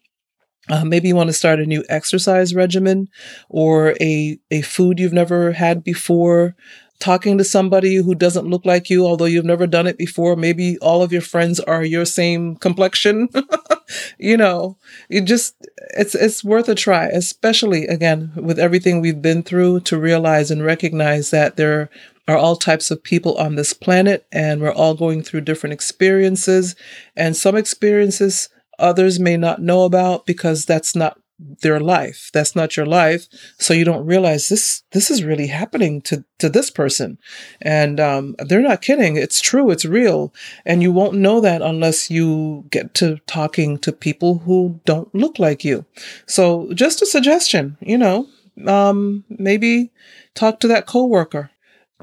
Uh, 0.70 0.84
maybe 0.84 1.08
you 1.08 1.16
want 1.16 1.28
to 1.28 1.34
start 1.34 1.60
a 1.60 1.66
new 1.66 1.84
exercise 1.90 2.56
regimen 2.56 3.10
or 3.50 3.96
a, 4.02 4.40
a 4.52 4.62
food 4.62 5.00
you've 5.00 5.14
never 5.14 5.52
had 5.52 5.84
before. 5.84 6.56
Talking 7.00 7.38
to 7.38 7.44
somebody 7.44 7.98
who 7.98 8.16
doesn't 8.16 8.48
look 8.48 8.66
like 8.66 8.90
you, 8.90 9.06
although 9.06 9.26
you've 9.26 9.46
never 9.46 9.68
done 9.68 9.86
it 9.86 9.98
before. 9.98 10.38
Maybe 10.38 10.78
all 10.80 11.04
of 11.04 11.12
your 11.12 11.22
friends 11.22 11.60
are 11.60 11.84
your 11.84 12.06
same 12.06 12.56
complexion. 12.56 13.28
you 14.18 14.38
know, 14.38 14.78
you 15.10 15.22
just, 15.22 15.56
it's, 15.98 16.16
it's 16.16 16.44
worth 16.44 16.70
a 16.70 16.76
try, 16.76 17.08
especially 17.08 17.86
again, 17.88 18.32
with 18.36 18.58
everything 18.58 19.02
we've 19.02 19.22
been 19.22 19.44
through 19.44 19.82
to 19.82 20.00
realize 20.00 20.50
and 20.50 20.64
recognize 20.64 21.32
that 21.32 21.58
there 21.58 21.90
are 22.28 22.38
all 22.38 22.56
types 22.56 22.90
of 22.90 23.04
people 23.04 23.38
on 23.38 23.56
this 23.56 23.74
planet 23.74 24.26
and 24.32 24.62
we're 24.62 24.74
all 24.74 24.96
going 24.96 25.22
through 25.22 25.42
different 25.42 25.74
experiences 25.74 26.76
and 27.16 27.36
some 27.36 27.56
experiences 27.56 28.50
others 28.80 29.20
may 29.20 29.38
not 29.38 29.62
know 29.62 29.84
about 29.84 30.26
because 30.26 30.66
that's 30.66 30.96
not 30.96 31.20
their 31.38 31.82
life. 31.82 32.30
That's 32.34 32.56
not 32.56 32.78
your 32.78 32.86
life. 32.86 33.28
So 33.58 33.74
you 33.74 33.84
don't 33.84 34.06
realize 34.06 34.48
this 34.48 34.84
this 34.92 35.12
is 35.12 35.24
really 35.24 35.48
happening 35.48 36.02
to 36.04 36.24
to 36.40 36.50
this 36.50 36.70
person. 36.70 37.18
And 37.62 38.00
um, 38.00 38.36
they're 38.40 38.62
not 38.62 38.82
kidding. 38.82 39.18
It's 39.18 39.42
true. 39.42 39.70
It's 39.70 39.84
real. 39.84 40.34
And 40.66 40.82
you 40.82 40.94
won't 40.94 41.18
know 41.18 41.42
that 41.42 41.62
unless 41.62 42.10
you 42.10 42.66
get 42.70 42.94
to 42.96 43.18
talking 43.28 43.78
to 43.80 43.92
people 43.92 44.40
who 44.40 44.80
don't 44.86 45.14
look 45.14 45.38
like 45.38 45.66
you. 45.66 45.86
So 46.26 46.72
just 46.74 47.02
a 47.02 47.06
suggestion 47.06 47.78
you 47.82 47.98
know 47.98 48.28
um, 48.66 49.24
maybe 49.30 49.92
talk 50.34 50.60
to 50.62 50.68
that 50.68 50.86
coworker. 50.86 51.52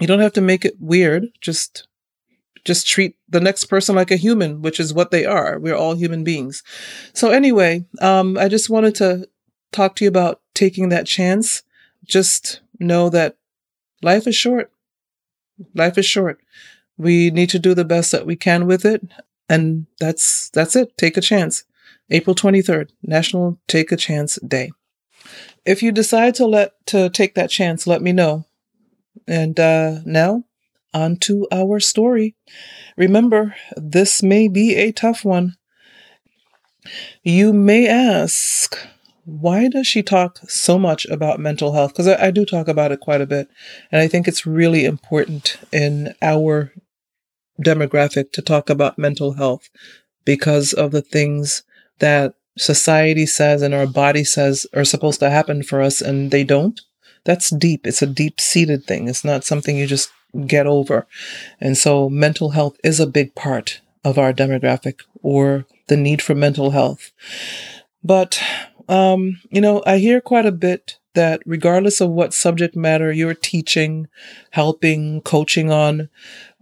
You 0.00 0.06
don't 0.06 0.20
have 0.20 0.32
to 0.34 0.40
make 0.40 0.64
it 0.64 0.76
weird. 0.80 1.26
Just 1.40 1.86
just 2.64 2.86
treat 2.86 3.16
the 3.28 3.40
next 3.40 3.64
person 3.64 3.94
like 3.94 4.10
a 4.10 4.16
human, 4.16 4.62
which 4.62 4.78
is 4.78 4.94
what 4.94 5.10
they 5.10 5.24
are. 5.24 5.58
We're 5.58 5.76
all 5.76 5.94
human 5.94 6.22
beings. 6.24 6.62
So 7.12 7.30
anyway, 7.30 7.84
um, 8.00 8.38
I 8.38 8.48
just 8.48 8.70
wanted 8.70 8.94
to 8.96 9.28
talk 9.72 9.96
to 9.96 10.04
you 10.04 10.08
about 10.08 10.40
taking 10.54 10.88
that 10.90 11.06
chance. 11.06 11.62
Just 12.04 12.60
know 12.78 13.08
that 13.10 13.36
life 14.02 14.26
is 14.26 14.36
short. 14.36 14.70
Life 15.74 15.98
is 15.98 16.06
short. 16.06 16.40
We 16.96 17.30
need 17.30 17.50
to 17.50 17.58
do 17.58 17.74
the 17.74 17.84
best 17.84 18.12
that 18.12 18.26
we 18.26 18.36
can 18.36 18.66
with 18.66 18.84
it. 18.84 19.02
And 19.48 19.86
that's, 19.98 20.50
that's 20.50 20.76
it. 20.76 20.96
Take 20.96 21.16
a 21.16 21.20
chance. 21.20 21.64
April 22.10 22.36
23rd, 22.36 22.90
National 23.02 23.58
Take 23.66 23.90
a 23.90 23.96
Chance 23.96 24.36
Day. 24.46 24.70
If 25.64 25.82
you 25.82 25.92
decide 25.92 26.34
to 26.36 26.46
let, 26.46 26.74
to 26.86 27.08
take 27.10 27.34
that 27.34 27.50
chance, 27.50 27.86
let 27.86 28.02
me 28.02 28.12
know. 28.12 28.44
And, 29.26 29.58
uh, 29.58 30.00
now 30.04 30.44
on 30.94 31.16
to 31.16 31.46
our 31.50 31.80
story. 31.80 32.34
Remember, 32.96 33.54
this 33.76 34.22
may 34.22 34.48
be 34.48 34.74
a 34.76 34.92
tough 34.92 35.24
one. 35.24 35.56
You 37.22 37.52
may 37.52 37.86
ask, 37.86 38.76
why 39.24 39.68
does 39.68 39.86
she 39.86 40.02
talk 40.02 40.38
so 40.48 40.78
much 40.78 41.06
about 41.06 41.40
mental 41.40 41.72
health? 41.72 41.92
Because 41.92 42.08
I, 42.08 42.26
I, 42.26 42.30
do 42.30 42.44
talk 42.44 42.66
about 42.66 42.90
it 42.90 43.00
quite 43.00 43.20
a 43.20 43.26
bit. 43.26 43.48
And 43.92 44.00
I 44.00 44.08
think 44.08 44.26
it's 44.26 44.46
really 44.46 44.84
important 44.84 45.58
in 45.72 46.14
our 46.20 46.72
demographic 47.62 48.32
to 48.32 48.42
talk 48.42 48.68
about 48.68 48.98
mental 48.98 49.34
health 49.34 49.70
because 50.24 50.72
of 50.72 50.90
the 50.90 51.02
things 51.02 51.62
that 52.00 52.34
society 52.58 53.26
says 53.26 53.62
and 53.62 53.74
our 53.74 53.86
body 53.86 54.24
says 54.24 54.66
are 54.74 54.84
supposed 54.84 55.20
to 55.20 55.30
happen 55.30 55.62
for 55.62 55.80
us 55.80 56.00
and 56.00 56.30
they 56.30 56.44
don't. 56.44 56.80
That's 57.24 57.50
deep. 57.50 57.86
It's 57.86 58.02
a 58.02 58.06
deep 58.06 58.40
seated 58.40 58.84
thing. 58.84 59.08
It's 59.08 59.24
not 59.24 59.44
something 59.44 59.76
you 59.76 59.86
just 59.86 60.10
get 60.46 60.66
over. 60.66 61.06
And 61.60 61.76
so 61.76 62.08
mental 62.08 62.50
health 62.50 62.76
is 62.82 63.00
a 63.00 63.06
big 63.06 63.34
part 63.34 63.80
of 64.04 64.18
our 64.18 64.32
demographic 64.32 65.00
or 65.22 65.66
the 65.88 65.96
need 65.96 66.22
for 66.22 66.34
mental 66.34 66.70
health. 66.70 67.12
But, 68.02 68.42
um, 68.88 69.40
you 69.50 69.60
know, 69.60 69.82
I 69.86 69.98
hear 69.98 70.20
quite 70.20 70.46
a 70.46 70.52
bit 70.52 70.98
that 71.14 71.42
regardless 71.44 72.00
of 72.00 72.10
what 72.10 72.32
subject 72.34 72.74
matter 72.74 73.12
you're 73.12 73.34
teaching, 73.34 74.08
helping, 74.50 75.20
coaching 75.20 75.70
on, 75.70 76.08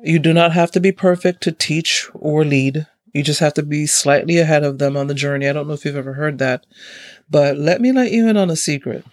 you 0.00 0.18
do 0.18 0.32
not 0.32 0.52
have 0.52 0.70
to 0.72 0.80
be 0.80 0.92
perfect 0.92 1.42
to 1.42 1.52
teach 1.52 2.08
or 2.14 2.44
lead. 2.44 2.86
You 3.14 3.22
just 3.22 3.40
have 3.40 3.54
to 3.54 3.62
be 3.62 3.86
slightly 3.86 4.38
ahead 4.38 4.64
of 4.64 4.78
them 4.78 4.96
on 4.96 5.06
the 5.06 5.14
journey. 5.14 5.48
I 5.48 5.52
don't 5.52 5.66
know 5.66 5.74
if 5.74 5.84
you've 5.84 5.96
ever 5.96 6.14
heard 6.14 6.38
that, 6.38 6.66
but 7.28 7.56
let 7.56 7.80
me 7.80 7.92
let 7.92 8.12
you 8.12 8.28
in 8.28 8.36
on 8.36 8.50
a 8.50 8.56
secret. 8.56 9.04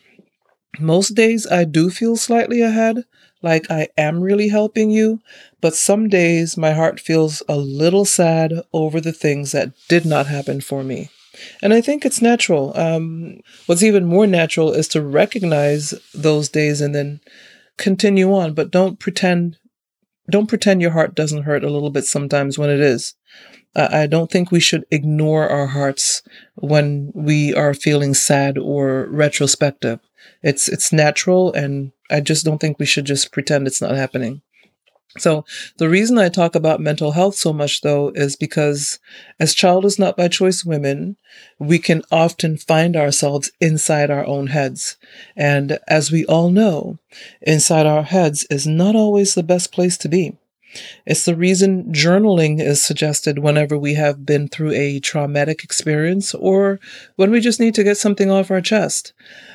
Most 0.79 1.15
days 1.15 1.47
I 1.47 1.63
do 1.63 1.89
feel 1.89 2.15
slightly 2.15 2.61
ahead, 2.61 3.05
like 3.41 3.69
I 3.69 3.87
am 3.97 4.21
really 4.21 4.49
helping 4.49 4.89
you, 4.89 5.21
but 5.61 5.75
some 5.75 6.09
days 6.09 6.57
my 6.57 6.73
heart 6.73 6.99
feels 6.99 7.43
a 7.47 7.57
little 7.57 8.05
sad 8.05 8.53
over 8.73 8.99
the 8.99 9.13
things 9.13 9.51
that 9.51 9.71
did 9.87 10.05
not 10.05 10.27
happen 10.27 10.61
for 10.61 10.83
me. 10.83 11.09
And 11.61 11.73
I 11.73 11.81
think 11.81 12.05
it's 12.05 12.21
natural. 12.21 12.77
Um, 12.77 13.41
what's 13.67 13.83
even 13.83 14.05
more 14.05 14.25
natural 14.25 14.73
is 14.73 14.87
to 14.89 15.01
recognize 15.01 15.93
those 16.13 16.49
days 16.49 16.81
and 16.81 16.95
then 16.95 17.19
continue 17.77 18.33
on, 18.33 18.53
but 18.53 18.71
don't 18.71 18.99
pretend 18.99 19.57
don't 20.29 20.47
pretend 20.47 20.81
your 20.81 20.91
heart 20.91 21.15
doesn't 21.15 21.43
hurt 21.43 21.63
a 21.63 21.69
little 21.69 21.89
bit 21.89 22.03
sometimes 22.03 22.57
when 22.57 22.69
it 22.69 22.81
is. 22.81 23.13
Uh, 23.75 23.87
I 23.91 24.07
don't 24.07 24.29
think 24.29 24.51
we 24.51 24.59
should 24.59 24.85
ignore 24.91 25.47
our 25.47 25.67
hearts 25.67 26.21
when 26.55 27.11
we 27.13 27.53
are 27.53 27.73
feeling 27.73 28.13
sad 28.13 28.57
or 28.57 29.07
retrospective. 29.09 29.99
It's 30.41 30.67
it's 30.67 30.91
natural 30.91 31.53
and 31.53 31.91
I 32.09 32.21
just 32.21 32.45
don't 32.45 32.59
think 32.59 32.79
we 32.79 32.85
should 32.85 33.05
just 33.05 33.31
pretend 33.31 33.67
it's 33.67 33.81
not 33.81 33.95
happening. 33.95 34.41
So 35.17 35.45
the 35.77 35.89
reason 35.89 36.17
I 36.17 36.29
talk 36.29 36.53
about 36.53 36.79
mental 36.79 37.13
health 37.13 37.35
so 37.35 37.53
much 37.53 37.81
though 37.81 38.09
is 38.13 38.35
because 38.35 38.99
as 39.39 39.55
childless 39.55 39.97
not 39.97 40.17
by 40.17 40.27
choice 40.27 40.63
women, 40.63 41.17
we 41.57 41.79
can 41.79 42.03
often 42.11 42.57
find 42.57 42.95
ourselves 42.95 43.51
inside 43.59 44.11
our 44.11 44.25
own 44.25 44.47
heads. 44.47 44.97
And 45.35 45.79
as 45.87 46.11
we 46.11 46.25
all 46.25 46.49
know, 46.51 46.99
inside 47.41 47.85
our 47.85 48.03
heads 48.03 48.45
is 48.49 48.67
not 48.67 48.95
always 48.95 49.33
the 49.33 49.43
best 49.43 49.71
place 49.71 49.97
to 49.99 50.09
be. 50.09 50.37
It's 51.05 51.25
the 51.25 51.35
reason 51.35 51.91
journaling 51.93 52.61
is 52.61 52.83
suggested 52.83 53.39
whenever 53.39 53.77
we 53.77 53.93
have 53.93 54.25
been 54.25 54.47
through 54.47 54.71
a 54.73 54.99
traumatic 54.99 55.63
experience 55.63 56.33
or 56.33 56.79
when 57.15 57.31
we 57.31 57.39
just 57.39 57.59
need 57.59 57.75
to 57.75 57.83
get 57.83 57.97
something 57.97 58.29
off 58.29 58.51
our 58.51 58.61
chest. 58.61 59.13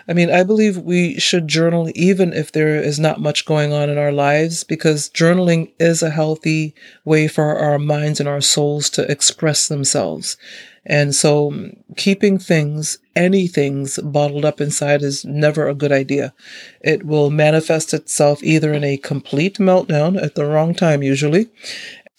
I 0.09 0.14
mean, 0.14 0.31
I 0.31 0.42
believe 0.42 0.78
we 0.78 1.19
should 1.21 1.47
journal 1.47 1.90
even 1.95 2.33
if 2.33 2.50
there 2.50 2.76
is 2.76 2.99
not 2.99 3.21
much 3.21 3.45
going 3.45 3.73
on 3.73 3.88
in 3.88 3.99
our 3.99 4.12
lives 4.12 4.64
because 4.64 5.11
journaling 5.11 5.71
is 5.78 6.02
a 6.02 6.11
healthy 6.11 6.75
way 7.04 7.28
for 7.28 7.57
our 7.57 7.78
minds 7.78 8.19
and 8.19 8.28
our 8.28 8.40
souls 8.40 8.90
to 8.90 9.11
express 9.11 9.69
themselves. 9.69 10.37
And 10.85 11.15
so 11.15 11.71
keeping 11.97 12.39
things, 12.39 12.99
any 13.15 13.47
things 13.47 13.99
bottled 14.03 14.45
up 14.45 14.61
inside 14.61 15.03
is 15.03 15.25
never 15.25 15.69
a 15.69 15.75
good 15.75 15.93
idea. 15.93 16.35
It 16.81 17.05
will 17.05 17.31
manifest 17.31 17.95
itself 17.95 18.43
either 18.43 18.73
in 18.73 18.83
a 18.83 18.97
complete 18.97 19.59
meltdown 19.59 20.21
at 20.21 20.35
the 20.35 20.45
wrong 20.45 20.75
time, 20.75 21.03
usually, 21.03 21.49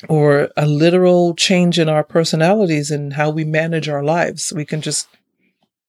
or 0.08 0.50
a 0.56 0.66
literal 0.66 1.36
change 1.36 1.78
in 1.78 1.90
our 1.90 2.04
personalities 2.04 2.90
and 2.90 3.14
how 3.14 3.30
we 3.30 3.44
manage 3.44 3.90
our 3.90 4.04
lives. 4.04 4.54
We 4.54 4.66
can 4.66 4.82
just, 4.82 5.08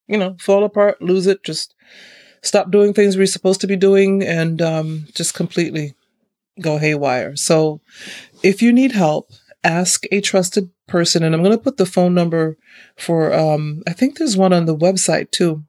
you 0.08 0.18
know, 0.18 0.36
fall 0.40 0.64
apart, 0.64 1.00
lose 1.00 1.28
it, 1.28 1.44
just 1.44 1.74
stop 2.42 2.70
doing 2.70 2.92
things 2.92 3.16
we're 3.16 3.26
supposed 3.26 3.60
to 3.60 3.66
be 3.68 3.76
doing, 3.76 4.22
and 4.22 4.60
um, 4.60 5.06
just 5.14 5.34
completely 5.34 5.94
go 6.60 6.78
haywire. 6.78 7.36
So 7.36 7.80
if 8.42 8.62
you 8.62 8.72
need 8.72 8.92
help, 8.92 9.30
ask 9.64 10.04
a 10.12 10.20
trusted 10.20 10.70
person. 10.86 11.22
And 11.22 11.34
I'm 11.34 11.42
going 11.42 11.56
to 11.56 11.62
put 11.62 11.78
the 11.78 11.86
phone 11.86 12.14
number 12.14 12.56
for, 12.96 13.32
um, 13.32 13.82
I 13.86 13.92
think 13.92 14.18
there's 14.18 14.36
one 14.36 14.52
on 14.52 14.66
the 14.66 14.76
website 14.76 15.30
too. 15.30 15.64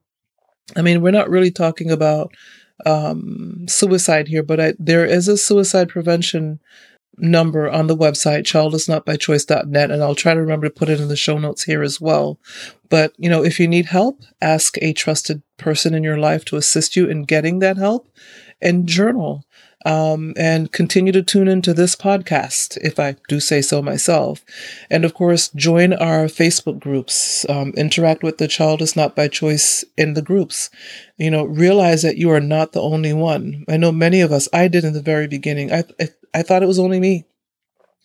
I 0.76 0.82
mean, 0.82 1.00
we're 1.00 1.10
not 1.10 1.30
really 1.30 1.50
talking 1.50 1.90
about 1.90 2.32
um, 2.84 3.66
suicide 3.68 4.28
here, 4.28 4.42
but 4.42 4.60
I, 4.60 4.74
there 4.78 5.06
is 5.06 5.28
a 5.28 5.36
suicide 5.36 5.88
prevention 5.88 6.60
number 7.18 7.70
on 7.70 7.86
the 7.86 7.96
website, 7.96 8.42
childlessnotbychoice.net, 8.42 9.90
and 9.90 10.02
I'll 10.02 10.14
try 10.14 10.34
to 10.34 10.40
remember 10.40 10.68
to 10.68 10.74
put 10.74 10.90
it 10.90 11.00
in 11.00 11.08
the 11.08 11.16
show 11.16 11.38
notes 11.38 11.62
here 11.62 11.82
as 11.82 12.00
well. 12.00 12.38
But, 12.90 13.12
you 13.16 13.30
know, 13.30 13.42
if 13.42 13.58
you 13.58 13.66
need 13.66 13.86
help, 13.86 14.22
ask 14.42 14.76
a 14.82 14.92
trusted 14.92 15.42
person 15.56 15.94
in 15.94 16.02
your 16.02 16.18
life 16.18 16.44
to 16.46 16.56
assist 16.56 16.94
you 16.94 17.08
in 17.08 17.22
getting 17.22 17.60
that 17.60 17.78
help 17.78 18.08
and 18.60 18.86
journal. 18.86 19.44
Um, 19.86 20.34
and 20.36 20.72
continue 20.72 21.12
to 21.12 21.22
tune 21.22 21.46
into 21.46 21.72
this 21.72 21.94
podcast, 21.94 22.76
if 22.78 22.98
I 22.98 23.14
do 23.28 23.38
say 23.38 23.62
so 23.62 23.80
myself. 23.80 24.44
And 24.90 25.04
of 25.04 25.14
course, 25.14 25.48
join 25.50 25.92
our 25.92 26.24
Facebook 26.24 26.80
groups, 26.80 27.48
um, 27.48 27.72
interact 27.76 28.24
with 28.24 28.38
the 28.38 28.48
Childless 28.48 28.96
Not 28.96 29.14
by 29.14 29.28
Choice 29.28 29.84
in 29.96 30.14
the 30.14 30.22
groups. 30.22 30.70
You 31.18 31.30
know, 31.30 31.44
realize 31.44 32.02
that 32.02 32.16
you 32.16 32.32
are 32.32 32.40
not 32.40 32.72
the 32.72 32.82
only 32.82 33.12
one. 33.12 33.64
I 33.68 33.76
know 33.76 33.92
many 33.92 34.20
of 34.20 34.32
us, 34.32 34.48
I 34.52 34.66
did 34.66 34.84
in 34.84 34.92
the 34.92 35.00
very 35.00 35.28
beginning, 35.28 35.72
I, 35.72 35.84
I, 36.00 36.08
I 36.34 36.42
thought 36.42 36.64
it 36.64 36.66
was 36.68 36.80
only 36.80 36.98
me. 36.98 37.24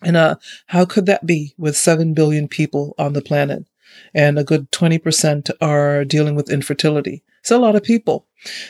And 0.04 0.16
uh, 0.16 0.36
how 0.68 0.86
could 0.86 1.08
that 1.08 1.26
be 1.26 1.56
with 1.58 1.76
7 1.76 2.14
billion 2.14 2.48
people 2.48 2.94
on 3.00 3.14
the 3.14 3.22
planet? 3.22 3.66
And 4.14 4.38
a 4.38 4.44
good 4.44 4.72
20% 4.72 5.50
are 5.60 6.06
dealing 6.06 6.36
with 6.36 6.52
infertility. 6.52 7.24
It's 7.42 7.52
a 7.52 7.58
lot 7.58 7.76
of 7.76 7.84
people. 7.84 8.28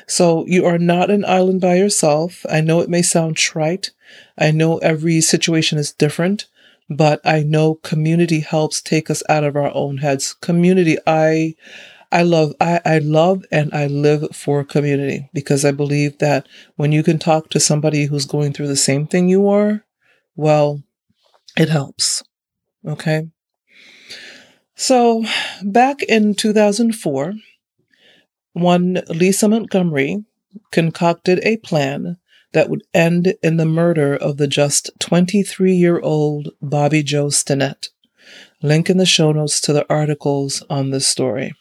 So 0.07 0.45
you 0.47 0.65
are 0.65 0.77
not 0.77 1.09
an 1.09 1.25
island 1.25 1.61
by 1.61 1.75
yourself. 1.75 2.45
I 2.49 2.61
know 2.61 2.81
it 2.81 2.89
may 2.89 3.01
sound 3.01 3.37
trite. 3.37 3.91
I 4.37 4.51
know 4.51 4.77
every 4.79 5.21
situation 5.21 5.77
is 5.77 5.93
different, 5.93 6.47
but 6.89 7.21
I 7.23 7.43
know 7.43 7.75
community 7.75 8.41
helps 8.41 8.81
take 8.81 9.09
us 9.09 9.23
out 9.29 9.43
of 9.43 9.55
our 9.55 9.73
own 9.73 9.97
heads. 9.97 10.33
Community, 10.33 10.97
I, 11.05 11.55
I 12.11 12.23
love, 12.23 12.53
I, 12.59 12.81
I 12.85 12.97
love 12.99 13.45
and 13.51 13.73
I 13.73 13.87
live 13.87 14.35
for 14.35 14.63
community 14.63 15.29
because 15.33 15.63
I 15.63 15.71
believe 15.71 16.17
that 16.19 16.47
when 16.75 16.91
you 16.91 17.03
can 17.03 17.19
talk 17.19 17.49
to 17.49 17.59
somebody 17.59 18.05
who's 18.05 18.25
going 18.25 18.51
through 18.51 18.67
the 18.67 18.75
same 18.75 19.07
thing 19.07 19.29
you 19.29 19.47
are, 19.47 19.85
well, 20.35 20.83
it 21.57 21.69
helps. 21.69 22.23
Okay. 22.85 23.29
So 24.75 25.23
back 25.63 26.01
in 26.03 26.33
2004, 26.33 27.33
one 28.53 29.01
Lisa 29.09 29.47
Montgomery 29.47 30.23
concocted 30.71 31.39
a 31.43 31.57
plan 31.57 32.17
that 32.53 32.69
would 32.69 32.83
end 32.93 33.35
in 33.41 33.57
the 33.57 33.65
murder 33.65 34.15
of 34.15 34.37
the 34.37 34.47
just 34.47 34.89
23 34.99 35.73
year 35.73 35.99
old 35.99 36.49
Bobbie 36.61 37.03
Jo 37.03 37.27
Stinnett. 37.27 37.89
Link 38.61 38.89
in 38.89 38.97
the 38.97 39.05
show 39.05 39.31
notes 39.31 39.59
to 39.61 39.73
the 39.73 39.85
articles 39.89 40.63
on 40.69 40.91
this 40.91 41.07
story. 41.07 41.53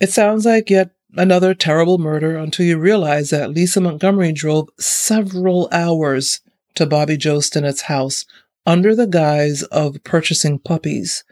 It 0.00 0.10
sounds 0.10 0.44
like 0.44 0.70
yet 0.70 0.90
another 1.16 1.54
terrible 1.54 1.98
murder 1.98 2.36
until 2.36 2.66
you 2.66 2.78
realize 2.78 3.30
that 3.30 3.50
Lisa 3.50 3.80
Montgomery 3.80 4.32
drove 4.32 4.68
several 4.78 5.68
hours 5.70 6.40
to 6.74 6.86
Bobbie 6.86 7.16
Jo 7.16 7.38
Stinnett's 7.38 7.82
house 7.82 8.24
under 8.66 8.94
the 8.94 9.06
guise 9.06 9.62
of 9.64 10.02
purchasing 10.02 10.58
puppies 10.58 11.22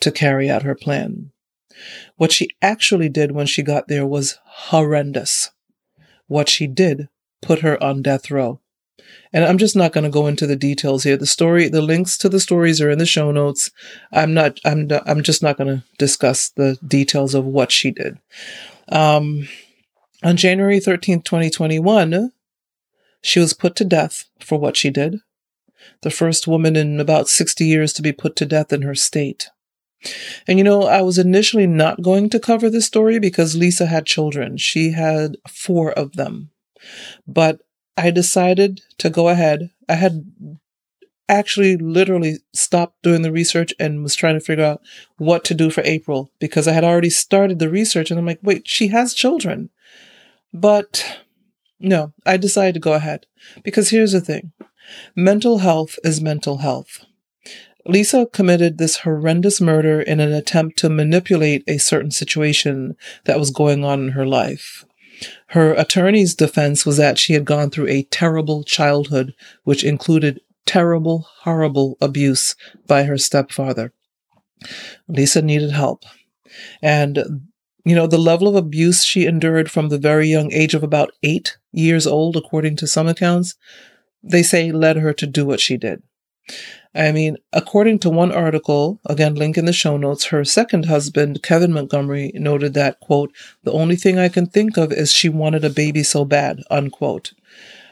to 0.00 0.10
carry 0.10 0.48
out 0.48 0.62
her 0.62 0.74
plan. 0.74 1.32
What 2.16 2.32
she 2.32 2.48
actually 2.62 3.08
did 3.08 3.32
when 3.32 3.46
she 3.46 3.62
got 3.62 3.88
there 3.88 4.06
was 4.06 4.38
horrendous. 4.44 5.50
What 6.26 6.48
she 6.48 6.66
did 6.66 7.08
put 7.40 7.60
her 7.60 7.82
on 7.82 8.02
death 8.02 8.30
row. 8.30 8.60
And 9.32 9.44
I'm 9.44 9.58
just 9.58 9.76
not 9.76 9.92
going 9.92 10.04
to 10.04 10.10
go 10.10 10.26
into 10.26 10.46
the 10.46 10.56
details 10.56 11.04
here. 11.04 11.16
The 11.16 11.26
story, 11.26 11.68
the 11.68 11.82
links 11.82 12.16
to 12.18 12.28
the 12.28 12.40
stories 12.40 12.80
are 12.80 12.90
in 12.90 12.98
the 12.98 13.06
show 13.06 13.30
notes. 13.30 13.70
I'm 14.12 14.34
not, 14.34 14.58
I'm, 14.64 14.86
not, 14.86 15.02
I'm 15.08 15.22
just 15.22 15.42
not 15.42 15.56
going 15.56 15.68
to 15.68 15.84
discuss 15.98 16.50
the 16.50 16.78
details 16.86 17.34
of 17.34 17.44
what 17.44 17.70
she 17.70 17.90
did. 17.90 18.18
Um, 18.88 19.48
on 20.22 20.36
January 20.36 20.78
13th, 20.78 21.24
2021, 21.24 22.32
she 23.20 23.40
was 23.40 23.52
put 23.52 23.76
to 23.76 23.84
death 23.84 24.24
for 24.40 24.58
what 24.58 24.76
she 24.76 24.90
did. 24.90 25.20
The 26.02 26.10
first 26.10 26.46
woman 26.46 26.76
in 26.76 27.00
about 27.00 27.28
60 27.28 27.64
years 27.64 27.92
to 27.94 28.02
be 28.02 28.12
put 28.12 28.36
to 28.36 28.46
death 28.46 28.72
in 28.72 28.82
her 28.82 28.94
state. 28.94 29.50
And 30.46 30.58
you 30.58 30.64
know, 30.64 30.84
I 30.84 31.02
was 31.02 31.18
initially 31.18 31.66
not 31.66 32.02
going 32.02 32.30
to 32.30 32.40
cover 32.40 32.70
this 32.70 32.86
story 32.86 33.18
because 33.18 33.56
Lisa 33.56 33.86
had 33.86 34.06
children. 34.06 34.56
She 34.56 34.92
had 34.92 35.36
four 35.48 35.92
of 35.92 36.12
them. 36.14 36.50
But 37.26 37.60
I 37.96 38.10
decided 38.10 38.80
to 38.98 39.10
go 39.10 39.28
ahead. 39.28 39.70
I 39.88 39.94
had 39.94 40.24
actually 41.28 41.76
literally 41.76 42.38
stopped 42.54 43.02
doing 43.02 43.22
the 43.22 43.32
research 43.32 43.74
and 43.78 44.02
was 44.02 44.14
trying 44.14 44.34
to 44.34 44.40
figure 44.44 44.64
out 44.64 44.80
what 45.18 45.44
to 45.44 45.54
do 45.54 45.68
for 45.68 45.82
April 45.84 46.30
because 46.38 46.66
I 46.66 46.72
had 46.72 46.84
already 46.84 47.10
started 47.10 47.58
the 47.58 47.68
research 47.68 48.10
and 48.10 48.18
I'm 48.18 48.26
like, 48.26 48.40
wait, 48.42 48.66
she 48.66 48.88
has 48.88 49.12
children. 49.12 49.70
But 50.54 51.04
no, 51.78 52.14
I 52.24 52.36
decided 52.36 52.74
to 52.74 52.80
go 52.80 52.94
ahead 52.94 53.26
because 53.62 53.90
here's 53.90 54.12
the 54.12 54.20
thing 54.20 54.52
mental 55.14 55.58
health 55.58 55.98
is 56.02 56.20
mental 56.20 56.58
health. 56.58 57.04
Lisa 57.88 58.26
committed 58.26 58.76
this 58.76 58.98
horrendous 58.98 59.62
murder 59.62 60.00
in 60.00 60.20
an 60.20 60.30
attempt 60.30 60.78
to 60.78 60.90
manipulate 60.90 61.64
a 61.66 61.78
certain 61.78 62.10
situation 62.10 62.94
that 63.24 63.38
was 63.38 63.50
going 63.50 63.82
on 63.82 64.00
in 64.00 64.08
her 64.10 64.26
life. 64.26 64.84
Her 65.48 65.72
attorney's 65.72 66.34
defense 66.34 66.84
was 66.84 66.98
that 66.98 67.18
she 67.18 67.32
had 67.32 67.46
gone 67.46 67.70
through 67.70 67.88
a 67.88 68.02
terrible 68.04 68.62
childhood, 68.62 69.34
which 69.64 69.82
included 69.82 70.42
terrible, 70.66 71.26
horrible 71.40 71.96
abuse 72.00 72.54
by 72.86 73.04
her 73.04 73.16
stepfather. 73.16 73.94
Lisa 75.08 75.40
needed 75.40 75.70
help. 75.70 76.04
And, 76.82 77.48
you 77.86 77.94
know, 77.94 78.06
the 78.06 78.18
level 78.18 78.48
of 78.48 78.54
abuse 78.54 79.02
she 79.02 79.24
endured 79.24 79.70
from 79.70 79.88
the 79.88 79.98
very 79.98 80.28
young 80.28 80.52
age 80.52 80.74
of 80.74 80.82
about 80.82 81.12
eight 81.22 81.56
years 81.72 82.06
old, 82.06 82.36
according 82.36 82.76
to 82.76 82.86
some 82.86 83.08
accounts, 83.08 83.54
they 84.22 84.42
say 84.42 84.72
led 84.72 84.96
her 84.96 85.14
to 85.14 85.26
do 85.26 85.46
what 85.46 85.60
she 85.60 85.78
did. 85.78 86.02
I 86.94 87.12
mean, 87.12 87.36
according 87.52 88.00
to 88.00 88.10
one 88.10 88.32
article, 88.32 88.98
again, 89.06 89.34
link 89.34 89.56
in 89.58 89.66
the 89.66 89.72
show 89.72 89.96
notes, 89.96 90.26
her 90.26 90.44
second 90.44 90.86
husband, 90.86 91.42
Kevin 91.42 91.72
Montgomery, 91.72 92.32
noted 92.34 92.74
that, 92.74 92.98
quote, 93.00 93.32
the 93.62 93.72
only 93.72 93.94
thing 93.96 94.18
I 94.18 94.28
can 94.28 94.46
think 94.46 94.76
of 94.76 94.92
is 94.92 95.12
she 95.12 95.28
wanted 95.28 95.64
a 95.64 95.70
baby 95.70 96.02
so 96.02 96.24
bad, 96.24 96.60
unquote. 96.70 97.32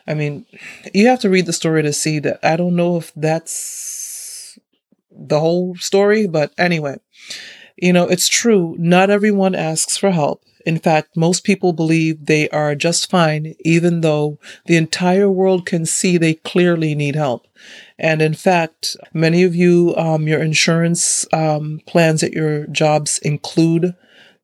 I 0.06 0.14
mean, 0.14 0.46
you 0.94 1.08
have 1.08 1.20
to 1.20 1.30
read 1.30 1.46
the 1.46 1.52
story 1.52 1.82
to 1.82 1.92
see 1.92 2.18
that. 2.20 2.40
I 2.42 2.56
don't 2.56 2.76
know 2.76 2.96
if 2.96 3.12
that's 3.14 4.58
the 5.10 5.40
whole 5.40 5.76
story, 5.76 6.26
but 6.26 6.52
anyway, 6.58 6.96
you 7.76 7.92
know, 7.92 8.04
it's 8.04 8.28
true. 8.28 8.76
Not 8.78 9.10
everyone 9.10 9.54
asks 9.54 9.96
for 9.96 10.10
help. 10.10 10.42
In 10.66 10.78
fact, 10.78 11.16
most 11.16 11.44
people 11.44 11.72
believe 11.72 12.26
they 12.26 12.48
are 12.50 12.74
just 12.74 13.08
fine, 13.08 13.54
even 13.60 14.00
though 14.00 14.38
the 14.66 14.76
entire 14.76 15.30
world 15.30 15.64
can 15.64 15.86
see 15.86 16.18
they 16.18 16.34
clearly 16.34 16.94
need 16.96 17.14
help. 17.14 17.46
And 17.98 18.20
in 18.20 18.34
fact, 18.34 18.96
many 19.14 19.44
of 19.44 19.54
you, 19.54 19.94
um, 19.96 20.26
your 20.26 20.42
insurance 20.42 21.24
um, 21.32 21.80
plans 21.86 22.24
at 22.24 22.32
your 22.32 22.66
jobs 22.66 23.18
include, 23.18 23.94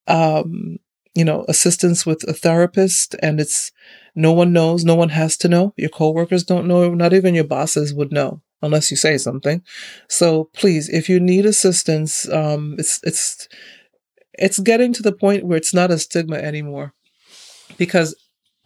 um, 0.07 0.79
you 1.15 1.25
know, 1.25 1.45
assistance 1.49 2.07
with 2.07 2.23
a 2.29 2.33
therapist, 2.33 3.17
and 3.21 3.41
it's 3.41 3.73
no 4.15 4.33
one 4.33 4.53
knows, 4.53 4.85
no 4.85 4.95
one 4.95 5.11
has 5.11 5.37
to 5.39 5.49
know. 5.49 5.75
Your 5.77 5.91
coworkers 5.91 6.45
don't 6.45 6.69
know, 6.69 6.95
not 6.95 7.13
even 7.13 7.35
your 7.35 7.45
bosses 7.45 7.93
would 7.93 8.13
know 8.13 8.41
unless 8.63 8.91
you 8.93 8.97
say 8.97 9.19
something. 9.19 9.63
So 10.09 10.45
please, 10.55 10.89
if 10.89 11.09
you 11.09 11.19
need 11.19 11.47
assistance, 11.47 12.29
um, 12.29 12.77
it's 12.79 13.01
it's 13.03 13.49
it's 14.39 14.59
getting 14.59 14.93
to 14.93 15.03
the 15.03 15.13
point 15.13 15.45
where 15.45 15.59
it's 15.59 15.75
not 15.75 15.91
a 15.91 15.99
stigma 15.99 16.37
anymore 16.37 16.95
because 17.77 18.15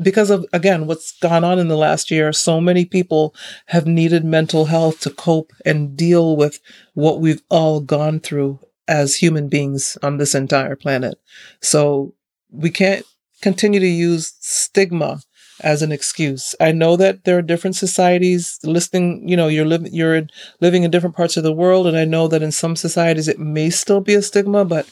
because 0.00 0.30
of 0.30 0.44
again 0.52 0.86
what's 0.86 1.12
gone 1.18 1.44
on 1.44 1.58
in 1.58 1.68
the 1.68 1.76
last 1.76 2.10
year 2.10 2.32
so 2.32 2.60
many 2.60 2.84
people 2.84 3.34
have 3.66 3.86
needed 3.86 4.24
mental 4.24 4.66
health 4.66 5.00
to 5.00 5.10
cope 5.10 5.52
and 5.64 5.96
deal 5.96 6.36
with 6.36 6.60
what 6.94 7.20
we've 7.20 7.42
all 7.48 7.80
gone 7.80 8.20
through 8.20 8.58
as 8.88 9.16
human 9.16 9.48
beings 9.48 9.96
on 10.02 10.18
this 10.18 10.34
entire 10.34 10.76
planet 10.76 11.18
so 11.60 12.14
we 12.50 12.70
can't 12.70 13.04
continue 13.42 13.80
to 13.80 13.86
use 13.86 14.34
stigma 14.40 15.20
as 15.62 15.82
an 15.82 15.90
excuse. 15.90 16.54
I 16.60 16.72
know 16.72 16.96
that 16.96 17.24
there 17.24 17.38
are 17.38 17.42
different 17.42 17.76
societies 17.76 18.58
listening, 18.62 19.26
you 19.28 19.36
know, 19.36 19.48
you're 19.48 19.64
living 19.64 19.92
you're 19.92 20.26
living 20.60 20.82
in 20.82 20.90
different 20.90 21.16
parts 21.16 21.36
of 21.36 21.44
the 21.44 21.52
world 21.52 21.86
and 21.86 21.96
I 21.96 22.04
know 22.04 22.28
that 22.28 22.42
in 22.42 22.52
some 22.52 22.76
societies 22.76 23.28
it 23.28 23.38
may 23.38 23.70
still 23.70 24.00
be 24.00 24.14
a 24.14 24.22
stigma, 24.22 24.64
but 24.64 24.88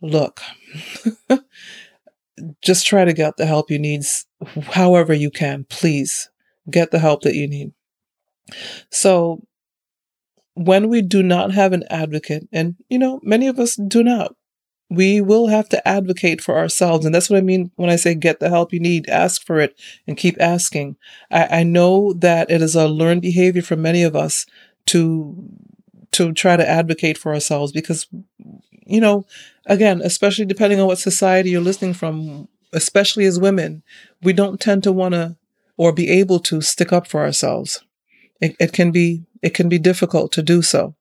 look, 0.00 0.40
just 2.62 2.86
try 2.86 3.04
to 3.04 3.12
get 3.12 3.36
the 3.36 3.46
help 3.46 3.70
you 3.70 3.78
need 3.78 4.02
however 4.72 5.12
you 5.12 5.30
can. 5.30 5.64
Please 5.68 6.30
get 6.70 6.90
the 6.90 6.98
help 6.98 7.22
that 7.22 7.34
you 7.34 7.48
need. 7.48 7.72
So, 8.90 9.42
when 10.54 10.88
we 10.88 11.02
do 11.02 11.22
not 11.22 11.52
have 11.52 11.72
an 11.72 11.84
advocate, 11.90 12.48
and 12.52 12.76
you 12.88 12.98
know, 12.98 13.20
many 13.22 13.46
of 13.46 13.58
us 13.58 13.76
do 13.76 14.02
not, 14.02 14.34
we 14.90 15.20
will 15.20 15.48
have 15.48 15.68
to 15.68 15.86
advocate 15.88 16.40
for 16.40 16.56
ourselves. 16.56 17.04
And 17.04 17.14
that's 17.14 17.28
what 17.28 17.36
I 17.36 17.42
mean 17.42 17.70
when 17.76 17.90
I 17.90 17.96
say 17.96 18.14
get 18.14 18.40
the 18.40 18.48
help 18.48 18.72
you 18.72 18.80
need, 18.80 19.08
ask 19.08 19.44
for 19.44 19.60
it 19.60 19.78
and 20.06 20.16
keep 20.16 20.40
asking. 20.40 20.96
I, 21.30 21.60
I 21.60 21.62
know 21.62 22.12
that 22.14 22.50
it 22.50 22.62
is 22.62 22.74
a 22.74 22.88
learned 22.88 23.22
behavior 23.22 23.62
for 23.62 23.76
many 23.76 24.02
of 24.02 24.16
us 24.16 24.46
to 24.86 25.36
to 26.10 26.32
try 26.32 26.56
to 26.56 26.68
advocate 26.68 27.18
for 27.18 27.34
ourselves 27.34 27.70
because 27.70 28.06
you 28.88 29.00
know, 29.00 29.26
again, 29.66 30.00
especially 30.02 30.44
depending 30.44 30.80
on 30.80 30.86
what 30.86 30.98
society 30.98 31.50
you're 31.50 31.60
listening 31.60 31.94
from, 31.94 32.48
especially 32.72 33.24
as 33.24 33.38
women, 33.38 33.82
we 34.22 34.32
don't 34.32 34.60
tend 34.60 34.82
to 34.84 34.92
want 34.92 35.14
to 35.14 35.36
or 35.76 35.92
be 35.92 36.10
able 36.10 36.40
to 36.40 36.60
stick 36.60 36.92
up 36.92 37.06
for 37.06 37.20
ourselves. 37.20 37.84
It, 38.40 38.56
it 38.58 38.72
can 38.72 38.90
be 38.90 39.24
it 39.42 39.54
can 39.54 39.68
be 39.68 39.78
difficult 39.78 40.32
to 40.32 40.42
do 40.42 40.62
so 40.62 40.94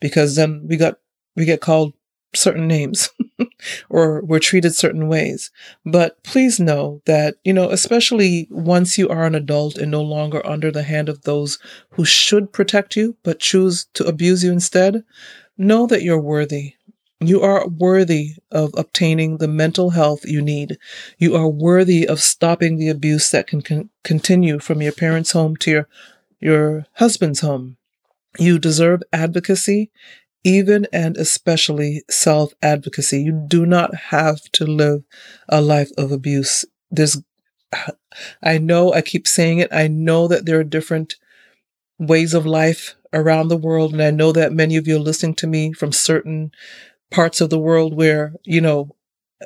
because 0.00 0.36
then 0.36 0.66
we 0.66 0.76
got 0.76 0.98
we 1.36 1.44
get 1.44 1.60
called 1.60 1.94
certain 2.34 2.66
names. 2.66 3.10
or 3.88 4.22
we're 4.22 4.38
treated 4.38 4.74
certain 4.74 5.08
ways. 5.08 5.50
But 5.84 6.22
please 6.22 6.58
know 6.58 7.02
that, 7.06 7.36
you 7.44 7.52
know, 7.52 7.70
especially 7.70 8.48
once 8.50 8.98
you 8.98 9.08
are 9.08 9.24
an 9.24 9.34
adult 9.34 9.78
and 9.78 9.90
no 9.90 10.02
longer 10.02 10.44
under 10.46 10.70
the 10.70 10.82
hand 10.82 11.08
of 11.08 11.22
those 11.22 11.58
who 11.90 12.04
should 12.04 12.52
protect 12.52 12.96
you 12.96 13.16
but 13.22 13.40
choose 13.40 13.86
to 13.94 14.04
abuse 14.04 14.44
you 14.44 14.52
instead, 14.52 15.04
know 15.56 15.86
that 15.86 16.02
you're 16.02 16.20
worthy. 16.20 16.74
You 17.26 17.42
are 17.42 17.66
worthy 17.68 18.32
of 18.50 18.72
obtaining 18.76 19.38
the 19.38 19.48
mental 19.48 19.90
health 19.90 20.24
you 20.24 20.42
need. 20.42 20.78
You 21.18 21.36
are 21.36 21.48
worthy 21.48 22.06
of 22.06 22.20
stopping 22.20 22.76
the 22.76 22.88
abuse 22.88 23.30
that 23.30 23.46
can 23.46 23.62
con- 23.62 23.90
continue 24.04 24.58
from 24.58 24.82
your 24.82 24.92
parents' 24.92 25.32
home 25.32 25.56
to 25.58 25.70
your, 25.70 25.88
your 26.40 26.86
husband's 26.94 27.40
home. 27.40 27.76
You 28.38 28.58
deserve 28.58 29.02
advocacy, 29.12 29.90
even 30.44 30.86
and 30.92 31.16
especially 31.16 32.02
self 32.10 32.52
advocacy. 32.62 33.22
You 33.22 33.44
do 33.46 33.66
not 33.66 33.94
have 33.94 34.42
to 34.52 34.64
live 34.64 35.04
a 35.48 35.60
life 35.60 35.90
of 35.98 36.12
abuse. 36.12 36.64
There's, 36.90 37.22
I 38.42 38.58
know 38.58 38.92
I 38.92 39.02
keep 39.02 39.28
saying 39.28 39.58
it. 39.58 39.72
I 39.72 39.88
know 39.88 40.28
that 40.28 40.46
there 40.46 40.58
are 40.58 40.64
different 40.64 41.16
ways 41.98 42.34
of 42.34 42.46
life 42.46 42.96
around 43.12 43.48
the 43.48 43.56
world. 43.56 43.92
And 43.92 44.02
I 44.02 44.10
know 44.10 44.32
that 44.32 44.52
many 44.52 44.76
of 44.76 44.86
you 44.86 44.96
are 44.96 45.00
listening 45.00 45.34
to 45.36 45.46
me 45.46 45.72
from 45.72 45.92
certain 45.92 46.52
parts 47.12 47.40
of 47.40 47.50
the 47.50 47.58
world 47.58 47.94
where, 47.94 48.32
you 48.44 48.60
know, 48.60 48.94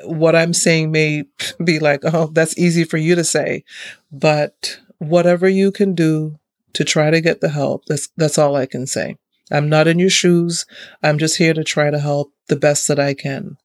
what 0.04 0.36
I'm 0.36 0.52
saying 0.52 0.90
may 0.90 1.24
be 1.62 1.78
like, 1.78 2.00
oh, 2.04 2.26
that's 2.32 2.58
easy 2.58 2.84
for 2.84 2.96
you 2.96 3.14
to 3.14 3.24
say. 3.24 3.64
But 4.10 4.78
whatever 4.98 5.48
you 5.48 5.72
can 5.72 5.94
do 5.94 6.38
to 6.74 6.84
try 6.84 7.10
to 7.10 7.20
get 7.20 7.40
the 7.40 7.48
help, 7.48 7.84
that's 7.86 8.08
that's 8.16 8.38
all 8.38 8.56
I 8.56 8.66
can 8.66 8.86
say. 8.86 9.16
I'm 9.50 9.68
not 9.68 9.86
in 9.86 9.98
your 9.98 10.10
shoes. 10.10 10.66
I'm 11.02 11.18
just 11.18 11.38
here 11.38 11.54
to 11.54 11.64
try 11.64 11.90
to 11.90 12.00
help 12.00 12.32
the 12.48 12.56
best 12.56 12.88
that 12.88 12.98
I 12.98 13.14
can. 13.14 13.56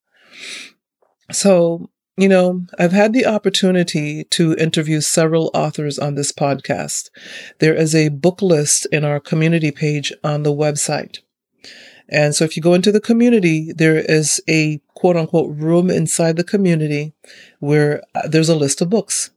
So, 1.32 1.90
you 2.18 2.30
know, 2.30 2.66
I've 2.78 2.92
had 2.92 3.14
the 3.14 3.26
opportunity 3.26 4.26
to 4.26 4.54
interview 4.56 5.02
several 5.02 5.50
authors 5.54 5.98
on 5.98 6.16
this 6.16 6.32
podcast. 6.32 7.10
There 7.60 7.74
is 7.74 7.96
a 7.96 8.10
book 8.10 8.42
list 8.42 8.86
in 8.92 9.04
our 9.04 9.20
community 9.20 9.72
page 9.72 10.14
on 10.24 10.44
the 10.44 10.54
website. 10.54 11.20
And 12.12 12.36
so 12.36 12.44
if 12.44 12.58
you 12.58 12.62
go 12.62 12.74
into 12.74 12.92
the 12.92 13.00
community, 13.00 13.72
there 13.72 13.98
is 13.98 14.42
a 14.48 14.82
quote 14.94 15.18
unquote 15.18 15.56
room 15.56 15.90
inside 15.90 16.36
the 16.36 16.44
community 16.44 17.14
where 17.60 18.04
uh, 18.14 18.28
there's 18.28 18.50
a 18.50 18.56
list 18.56 18.82
of 18.82 18.90
books. 18.90 19.32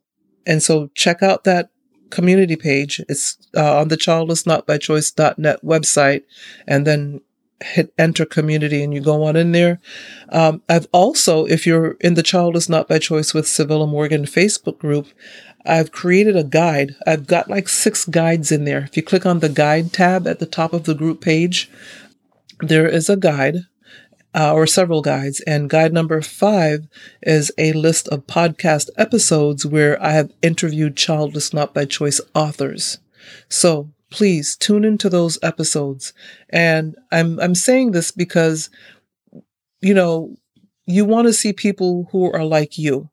And 0.47 0.63
so 0.63 0.91
check 0.95 1.23
out 1.23 1.45
that 1.45 1.71
community 2.11 2.57
page. 2.57 3.01
It's 3.09 3.39
uh, 3.57 3.81
on 3.81 3.89
the 3.89 3.97
childlessnotbychoice.net 3.97 5.65
website 5.65 6.23
and 6.67 6.87
then 6.87 7.21
hit 7.63 7.95
enter 7.99 8.27
community 8.27 8.83
and 8.83 8.93
you 8.93 9.01
go 9.01 9.25
on 9.25 9.37
in 9.37 9.53
there. 9.53 9.81
Um, 10.29 10.63
I've 10.69 10.89
also, 10.93 11.47
if 11.47 11.67
you're 11.67 11.93
in 12.01 12.15
the 12.15 12.23
Childless 12.23 12.69
Not 12.69 12.89
by 12.89 12.99
Choice 12.99 13.33
with 13.33 13.47
Civilla 13.47 13.89
Morgan 13.89 14.25
Facebook 14.25 14.79
group, 14.79 15.09
I've 15.65 15.93
created 15.93 16.37
a 16.37 16.45
guide. 16.45 16.95
I've 17.07 17.27
got 17.27 17.49
like 17.49 17.69
six 17.69 18.05
guides 18.05 18.53
in 18.53 18.65
there. 18.65 18.81
If 18.85 18.97
you 18.97 19.03
click 19.03 19.25
on 19.25 19.39
the 19.39 19.49
guide 19.49 19.93
tab 19.93 20.27
at 20.27 20.39
the 20.39 20.47
top 20.47 20.73
of 20.75 20.85
the 20.85 20.95
group 20.95 21.23
page, 21.23 21.71
there 22.65 22.89
is 22.89 23.09
a 23.09 23.17
guide 23.17 23.59
uh, 24.35 24.53
or 24.53 24.67
several 24.67 25.03
guides, 25.03 25.41
and 25.43 25.71
guide 25.71 25.93
number 25.93 26.21
five 26.21 26.87
is 27.23 27.53
a 27.59 27.73
list 27.73 28.09
of 28.09 28.27
podcast 28.27 28.89
episodes 28.97 29.65
where 29.65 30.03
I 30.03 30.13
have 30.13 30.33
interviewed 30.43 30.97
childless 30.97 31.53
not 31.53 31.73
by 31.75 31.85
choice 31.85 32.21
authors. 32.35 32.99
So 33.49 33.91
please 34.11 34.57
tune 34.57 34.85
into 34.85 35.09
those 35.09 35.39
episodes. 35.43 36.13
And 36.51 36.97
I'm 37.13 37.39
I'm 37.41 37.55
saying 37.55 37.93
this 37.93 38.11
because 38.11 38.71
you 39.81 39.95
know 39.95 40.35
you 40.87 41.05
want 41.05 41.27
to 41.27 41.33
see 41.33 41.53
people 41.53 42.09
who 42.13 42.31
are 42.33 42.45
like 42.45 42.77
you. 42.79 43.11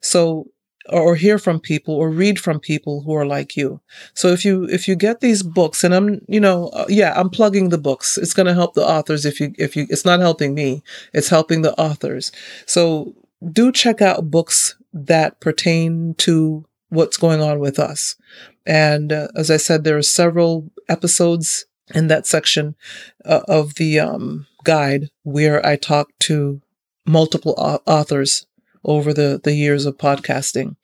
So 0.00 0.48
or 0.90 1.16
hear 1.16 1.38
from 1.38 1.60
people 1.60 1.94
or 1.94 2.10
read 2.10 2.38
from 2.38 2.60
people 2.60 3.02
who 3.02 3.14
are 3.14 3.26
like 3.26 3.56
you. 3.56 3.80
So 4.12 4.28
if 4.28 4.44
you 4.44 4.64
if 4.64 4.86
you 4.86 4.96
get 4.96 5.20
these 5.20 5.42
books 5.42 5.82
and 5.82 5.94
I'm 5.94 6.20
you 6.28 6.40
know 6.40 6.68
uh, 6.68 6.86
yeah 6.88 7.12
I'm 7.16 7.30
plugging 7.30 7.70
the 7.70 7.78
books 7.78 8.18
it's 8.18 8.34
going 8.34 8.46
to 8.46 8.54
help 8.54 8.74
the 8.74 8.86
authors 8.86 9.24
if 9.24 9.40
you 9.40 9.54
if 9.58 9.76
you 9.76 9.86
it's 9.88 10.04
not 10.04 10.20
helping 10.20 10.54
me 10.54 10.82
it's 11.12 11.28
helping 11.28 11.62
the 11.62 11.78
authors. 11.80 12.32
So 12.66 13.14
do 13.52 13.72
check 13.72 14.02
out 14.02 14.30
books 14.30 14.76
that 14.92 15.40
pertain 15.40 16.14
to 16.18 16.66
what's 16.88 17.16
going 17.16 17.40
on 17.40 17.58
with 17.58 17.78
us. 17.78 18.16
And 18.66 19.12
uh, 19.12 19.28
as 19.36 19.50
I 19.50 19.56
said 19.56 19.84
there 19.84 19.96
are 19.96 20.02
several 20.02 20.70
episodes 20.88 21.66
in 21.94 22.08
that 22.08 22.26
section 22.26 22.76
uh, 23.24 23.40
of 23.48 23.74
the 23.74 24.00
um, 24.00 24.46
guide 24.64 25.10
where 25.22 25.64
I 25.64 25.76
talk 25.76 26.10
to 26.20 26.60
multiple 27.06 27.54
authors 27.86 28.46
over 28.84 29.12
the, 29.12 29.40
the 29.42 29.54
years 29.54 29.86
of 29.86 29.98
podcasting. 29.98 30.76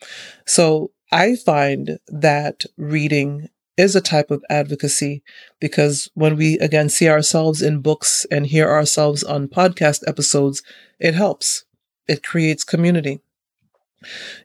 So 0.47 0.93
I 1.13 1.37
find 1.37 1.99
that 2.09 2.65
reading 2.77 3.49
is 3.77 3.97
a 3.97 4.01
type 4.01 4.31
of 4.31 4.45
advocacy 4.51 5.23
because 5.59 6.11
when 6.15 6.37
we 6.37 6.59
again 6.59 6.89
see 6.89 7.09
ourselves 7.09 7.63
in 7.63 7.81
books 7.81 8.27
and 8.31 8.47
hear 8.47 8.69
ourselves 8.69 9.25
on 9.25 9.49
podcast 9.49 10.03
episodes, 10.07 10.63
it 10.99 11.15
helps. 11.15 11.65
It 12.07 12.23
creates 12.23 12.63
community. 12.63 13.21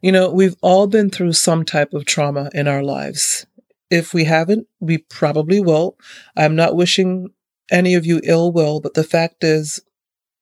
You 0.01 0.11
know, 0.11 0.29
we've 0.31 0.55
all 0.61 0.87
been 0.87 1.09
through 1.09 1.33
some 1.33 1.65
type 1.65 1.93
of 1.93 2.05
trauma 2.05 2.49
in 2.53 2.67
our 2.67 2.83
lives. 2.83 3.45
If 3.89 4.13
we 4.13 4.23
haven't, 4.25 4.67
we 4.79 4.97
probably 4.97 5.59
will. 5.59 5.97
I'm 6.35 6.55
not 6.55 6.75
wishing 6.75 7.29
any 7.71 7.93
of 7.95 8.05
you 8.05 8.21
ill 8.23 8.51
will, 8.51 8.79
but 8.79 8.93
the 8.93 9.03
fact 9.03 9.43
is, 9.43 9.81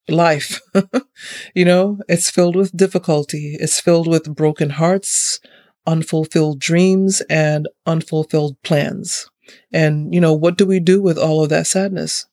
life. 0.08 0.62
you 1.56 1.66
know, 1.66 2.00
it's 2.08 2.30
filled 2.30 2.56
with 2.56 2.76
difficulty, 2.76 3.58
it's 3.60 3.80
filled 3.80 4.08
with 4.08 4.36
broken 4.36 4.72
hearts, 4.72 5.40
unfulfilled 5.86 6.60
dreams, 6.60 7.22
and 7.30 7.68
unfulfilled 7.86 8.62
plans. 8.64 9.30
And, 9.72 10.14
you 10.14 10.22
know, 10.22 10.34
what 10.34 10.58
do 10.58 10.66
we 10.66 10.80
do 10.80 11.02
with 11.02 11.18
all 11.18 11.44
of 11.44 11.50
that 11.50 11.68
sadness? 11.68 12.26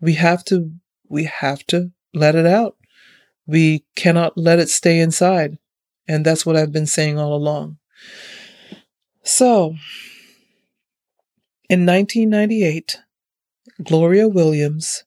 We 0.00 0.14
have 0.14 0.44
to, 0.46 0.72
we 1.08 1.24
have 1.24 1.64
to 1.68 1.92
let 2.14 2.34
it 2.34 2.46
out. 2.46 2.76
We 3.46 3.84
cannot 3.96 4.36
let 4.36 4.58
it 4.58 4.68
stay 4.68 5.00
inside. 5.00 5.58
And 6.06 6.24
that's 6.24 6.44
what 6.44 6.56
I've 6.56 6.72
been 6.72 6.86
saying 6.86 7.18
all 7.18 7.34
along. 7.34 7.78
So, 9.22 9.76
in 11.68 11.84
1998, 11.84 12.98
Gloria 13.82 14.26
Williams 14.26 15.04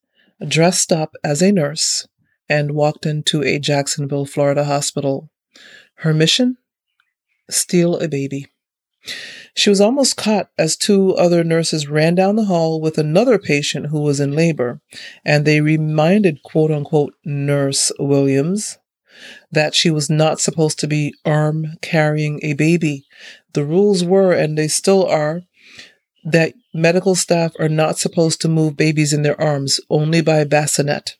dressed 0.48 0.92
up 0.92 1.16
as 1.24 1.42
a 1.42 1.52
nurse 1.52 2.08
and 2.50 2.72
walked 2.72 3.06
into 3.06 3.44
a 3.44 3.60
Jacksonville, 3.60 4.26
Florida 4.26 4.66
hospital. 4.66 5.30
Her 5.96 6.14
mission? 6.14 6.58
Steal 7.50 7.98
a 7.98 8.08
baby. 8.08 8.48
She 9.56 9.70
was 9.70 9.82
almost 9.82 10.16
caught 10.18 10.50
as 10.58 10.78
two 10.78 11.16
other 11.16 11.44
nurses 11.44 11.88
ran 11.88 12.16
down 12.16 12.36
the 12.36 12.46
hall 12.46 12.80
with 12.80 12.98
another 12.98 13.40
patient 13.40 13.88
who 13.88 14.02
was 14.02 14.20
in 14.20 14.34
labor, 14.34 14.80
and 15.26 15.44
they 15.44 15.62
reminded 15.62 16.44
quote 16.44 16.72
unquote 16.72 17.14
Nurse 17.26 17.92
Williams 18.00 18.78
that 19.52 19.76
she 19.76 19.90
was 19.90 20.10
not 20.10 20.40
supposed 20.40 20.80
to 20.80 20.88
be 20.88 21.14
arm 21.26 21.78
carrying 21.82 22.40
a 22.44 22.54
baby. 22.54 23.06
The 23.54 23.66
rules 23.66 24.04
were, 24.04 24.32
and 24.32 24.58
they 24.58 24.68
still 24.68 25.06
are, 25.06 25.42
that 26.24 26.54
medical 26.74 27.16
staff 27.16 27.54
are 27.60 27.70
not 27.70 27.98
supposed 27.98 28.42
to 28.42 28.48
move 28.48 28.78
babies 28.78 29.14
in 29.14 29.22
their 29.24 29.40
arms, 29.40 29.80
only 29.90 30.22
by 30.22 30.44
bassinet. 30.44 31.18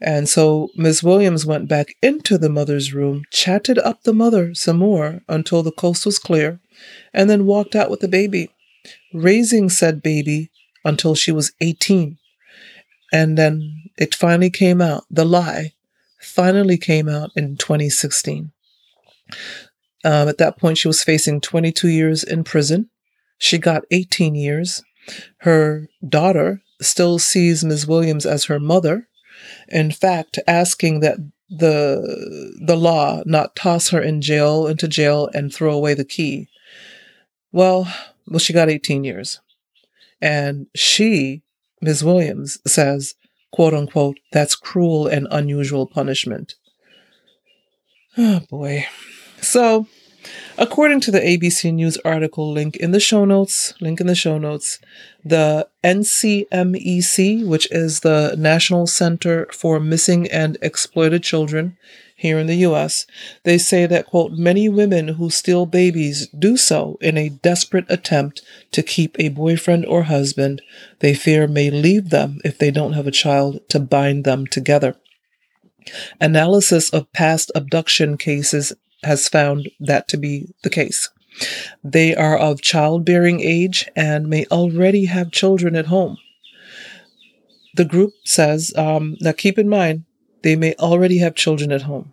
And 0.00 0.28
so 0.28 0.68
Miss 0.76 1.02
Williams 1.02 1.46
went 1.46 1.68
back 1.68 1.96
into 2.02 2.36
the 2.36 2.50
mother's 2.50 2.92
room, 2.92 3.22
chatted 3.30 3.78
up 3.78 4.02
the 4.02 4.12
mother 4.12 4.54
some 4.54 4.78
more 4.78 5.20
until 5.28 5.62
the 5.62 5.72
coast 5.72 6.04
was 6.04 6.18
clear, 6.18 6.60
and 7.14 7.30
then 7.30 7.46
walked 7.46 7.74
out 7.74 7.90
with 7.90 8.00
the 8.00 8.08
baby, 8.08 8.50
raising 9.14 9.70
said 9.70 10.02
baby 10.02 10.50
until 10.84 11.14
she 11.14 11.32
was 11.32 11.52
18. 11.60 12.18
And 13.12 13.38
then 13.38 13.90
it 13.96 14.14
finally 14.14 14.50
came 14.50 14.82
out, 14.82 15.04
the 15.10 15.24
lie 15.24 15.72
finally 16.20 16.76
came 16.76 17.08
out 17.08 17.30
in 17.36 17.56
2016. 17.56 18.52
Um, 20.04 20.28
at 20.28 20.38
that 20.38 20.58
point, 20.58 20.78
she 20.78 20.88
was 20.88 21.02
facing 21.02 21.40
22 21.40 21.88
years 21.88 22.22
in 22.22 22.44
prison 22.44 22.90
she 23.38 23.58
got 23.58 23.84
18 23.90 24.34
years. 24.34 24.82
Her 25.38 25.88
daughter 26.06 26.62
still 26.80 27.18
sees 27.18 27.64
Ms. 27.64 27.86
Williams 27.86 28.26
as 28.26 28.44
her 28.44 28.58
mother. 28.58 29.08
In 29.68 29.90
fact, 29.90 30.38
asking 30.46 31.00
that 31.00 31.18
the 31.48 32.56
the 32.60 32.76
law 32.76 33.22
not 33.24 33.54
toss 33.54 33.90
her 33.90 34.00
in 34.00 34.20
jail 34.20 34.66
into 34.66 34.88
jail 34.88 35.28
and 35.32 35.54
throw 35.54 35.72
away 35.72 35.94
the 35.94 36.04
key. 36.04 36.48
Well, 37.52 37.92
well, 38.26 38.38
she 38.38 38.52
got 38.52 38.68
18 38.68 39.04
years. 39.04 39.40
And 40.20 40.66
she, 40.74 41.42
Ms. 41.80 42.02
Williams, 42.02 42.58
says, 42.66 43.14
quote 43.52 43.74
unquote, 43.74 44.18
that's 44.32 44.56
cruel 44.56 45.06
and 45.06 45.28
unusual 45.30 45.86
punishment. 45.86 46.54
Oh 48.18 48.40
boy. 48.48 48.86
So 49.42 49.88
According 50.58 51.00
to 51.02 51.10
the 51.10 51.20
ABC 51.20 51.72
News 51.72 51.98
article 51.98 52.50
link 52.50 52.76
in 52.76 52.90
the 52.90 53.00
show 53.00 53.24
notes, 53.24 53.74
link 53.80 54.00
in 54.00 54.06
the 54.06 54.14
show 54.14 54.38
notes, 54.38 54.78
the 55.24 55.68
NCMEC, 55.84 57.46
which 57.46 57.70
is 57.70 58.00
the 58.00 58.34
National 58.38 58.86
Center 58.86 59.46
for 59.52 59.78
Missing 59.78 60.30
and 60.30 60.56
Exploited 60.62 61.22
Children 61.22 61.76
here 62.18 62.38
in 62.38 62.46
the 62.46 62.56
US, 62.56 63.06
they 63.44 63.58
say 63.58 63.84
that, 63.84 64.06
quote, 64.06 64.32
many 64.32 64.70
women 64.70 65.08
who 65.08 65.28
steal 65.28 65.66
babies 65.66 66.28
do 66.28 66.56
so 66.56 66.96
in 67.02 67.18
a 67.18 67.28
desperate 67.28 67.84
attempt 67.90 68.40
to 68.72 68.82
keep 68.82 69.14
a 69.18 69.28
boyfriend 69.28 69.84
or 69.84 70.04
husband 70.04 70.62
they 71.00 71.12
fear 71.12 71.46
may 71.46 71.70
leave 71.70 72.08
them 72.08 72.40
if 72.42 72.56
they 72.56 72.70
don't 72.70 72.94
have 72.94 73.06
a 73.06 73.10
child 73.10 73.60
to 73.68 73.78
bind 73.78 74.24
them 74.24 74.46
together. 74.46 74.96
Analysis 76.18 76.88
of 76.90 77.12
past 77.12 77.52
abduction 77.54 78.16
cases 78.16 78.72
has 79.06 79.28
found 79.28 79.70
that 79.80 80.08
to 80.08 80.16
be 80.16 80.54
the 80.62 80.70
case. 80.70 81.08
They 81.82 82.14
are 82.14 82.36
of 82.36 82.62
childbearing 82.62 83.40
age 83.40 83.88
and 83.94 84.28
may 84.28 84.46
already 84.46 85.06
have 85.06 85.30
children 85.30 85.76
at 85.76 85.86
home. 85.86 86.18
The 87.74 87.84
group 87.84 88.12
says, 88.24 88.72
um, 88.76 89.16
now 89.20 89.32
keep 89.32 89.58
in 89.58 89.68
mind, 89.68 90.04
they 90.42 90.56
may 90.56 90.74
already 90.74 91.18
have 91.18 91.34
children 91.34 91.72
at 91.72 91.82
home. 91.82 92.12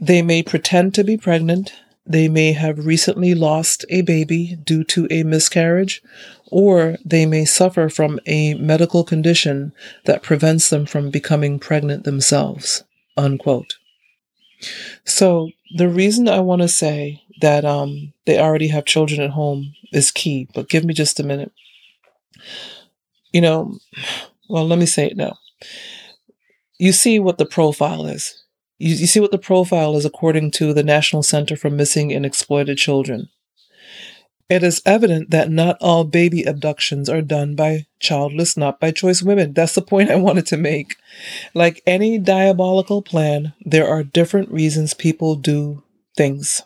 They 0.00 0.22
may 0.22 0.42
pretend 0.42 0.94
to 0.94 1.04
be 1.04 1.16
pregnant. 1.16 1.72
They 2.06 2.28
may 2.28 2.52
have 2.52 2.86
recently 2.86 3.34
lost 3.34 3.84
a 3.90 4.00
baby 4.00 4.56
due 4.64 4.84
to 4.84 5.06
a 5.10 5.22
miscarriage, 5.22 6.02
or 6.50 6.96
they 7.04 7.26
may 7.26 7.44
suffer 7.44 7.90
from 7.90 8.18
a 8.24 8.54
medical 8.54 9.04
condition 9.04 9.72
that 10.06 10.22
prevents 10.22 10.70
them 10.70 10.86
from 10.86 11.10
becoming 11.10 11.58
pregnant 11.58 12.04
themselves. 12.04 12.84
Unquote. 13.18 13.74
So 15.04 15.50
the 15.74 15.88
reason 15.88 16.28
I 16.28 16.40
want 16.40 16.62
to 16.62 16.68
say 16.68 17.22
that 17.40 17.64
um, 17.64 18.12
they 18.26 18.38
already 18.38 18.68
have 18.68 18.84
children 18.84 19.20
at 19.20 19.30
home 19.30 19.74
is 19.92 20.10
key, 20.10 20.48
but 20.54 20.68
give 20.68 20.84
me 20.84 20.94
just 20.94 21.20
a 21.20 21.24
minute. 21.24 21.52
You 23.32 23.40
know, 23.40 23.78
well, 24.48 24.66
let 24.66 24.78
me 24.78 24.86
say 24.86 25.06
it 25.06 25.16
now. 25.16 25.38
You 26.78 26.92
see 26.92 27.18
what 27.18 27.38
the 27.38 27.46
profile 27.46 28.06
is. 28.06 28.42
You, 28.78 28.94
you 28.94 29.06
see 29.06 29.20
what 29.20 29.32
the 29.32 29.38
profile 29.38 29.96
is 29.96 30.04
according 30.04 30.52
to 30.52 30.72
the 30.72 30.82
National 30.82 31.22
Center 31.22 31.56
for 31.56 31.70
Missing 31.70 32.12
and 32.12 32.24
Exploited 32.24 32.78
Children. 32.78 33.28
It 34.48 34.62
is 34.62 34.80
evident 34.86 35.30
that 35.30 35.50
not 35.50 35.76
all 35.80 36.04
baby 36.04 36.42
abductions 36.42 37.10
are 37.10 37.20
done 37.20 37.54
by 37.54 37.86
childless, 38.00 38.56
not 38.56 38.80
by 38.80 38.92
choice 38.92 39.22
women. 39.22 39.52
That's 39.52 39.74
the 39.74 39.82
point 39.82 40.10
I 40.10 40.16
wanted 40.16 40.46
to 40.46 40.56
make. 40.56 40.96
Like 41.52 41.82
any 41.86 42.18
diabolical 42.18 43.02
plan, 43.02 43.52
there 43.60 43.86
are 43.86 44.02
different 44.02 44.50
reasons 44.50 44.94
people 44.94 45.36
do 45.36 45.82
things. 46.16 46.62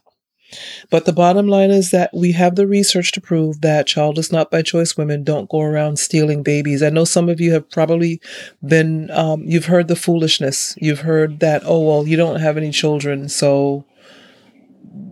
But 0.90 1.06
the 1.06 1.12
bottom 1.12 1.48
line 1.48 1.70
is 1.70 1.90
that 1.90 2.10
we 2.14 2.32
have 2.32 2.54
the 2.56 2.66
research 2.66 3.10
to 3.12 3.20
prove 3.20 3.62
that 3.62 3.86
childless, 3.86 4.30
not 4.30 4.50
by 4.50 4.62
choice 4.62 4.96
women 4.96 5.24
don't 5.24 5.48
go 5.48 5.60
around 5.60 5.98
stealing 5.98 6.42
babies. 6.42 6.82
I 6.82 6.90
know 6.90 7.04
some 7.04 7.28
of 7.28 7.40
you 7.40 7.52
have 7.52 7.70
probably 7.70 8.20
been, 8.64 9.10
um, 9.10 9.42
you've 9.44 9.66
heard 9.66 9.88
the 9.88 9.96
foolishness. 9.96 10.76
You've 10.78 11.00
heard 11.00 11.40
that, 11.40 11.62
oh, 11.64 11.80
well, 11.80 12.06
you 12.06 12.16
don't 12.16 12.40
have 12.40 12.56
any 12.58 12.70
children, 12.70 13.28
so, 13.28 13.86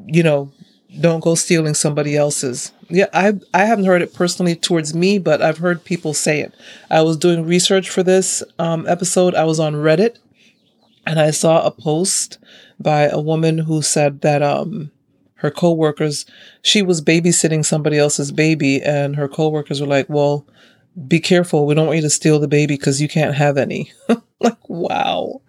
you 0.07 0.23
know, 0.23 0.53
don't 0.99 1.21
go 1.21 1.35
stealing 1.35 1.75
somebody 1.75 2.17
else's. 2.17 2.73
Yeah, 2.89 3.07
I 3.13 3.35
I 3.55 3.65
haven't 3.65 3.85
heard 3.85 4.03
it 4.03 4.15
personally 4.15 4.57
towards 4.57 4.95
me, 4.95 5.19
but 5.19 5.41
I've 5.41 5.59
heard 5.59 5.85
people 5.85 6.15
say 6.15 6.41
it. 6.41 6.55
I 6.91 7.03
was 7.03 7.17
doing 7.17 7.47
research 7.47 7.89
for 7.89 8.03
this 8.03 8.43
um, 8.59 8.87
episode. 8.89 9.35
I 9.35 9.45
was 9.45 9.61
on 9.61 9.75
Reddit, 9.75 10.19
and 11.07 11.21
I 11.21 11.31
saw 11.31 11.65
a 11.65 11.71
post 11.71 12.39
by 12.79 13.03
a 13.03 13.21
woman 13.21 13.59
who 13.59 13.83
said 13.83 14.23
that 14.23 14.43
um 14.43 14.91
her 15.35 15.51
coworkers 15.51 16.27
she 16.63 16.83
was 16.83 17.01
babysitting 17.01 17.65
somebody 17.65 17.99
else's 17.99 18.33
baby, 18.33 18.83
and 18.83 19.17
her 19.17 19.29
coworkers 19.29 19.81
were 19.81 19.87
like, 19.87 20.09
"Well, 20.09 20.47
be 21.07 21.21
careful. 21.21 21.67
We 21.67 21.75
don't 21.75 21.87
want 21.87 21.97
you 21.97 22.03
to 22.03 22.11
steal 22.11 22.41
the 22.41 22.49
baby 22.49 22.75
because 22.77 23.01
you 23.01 23.09
can't 23.09 23.37
have 23.37 23.57
any." 23.57 23.93
like, 24.41 24.69
wow 24.69 25.41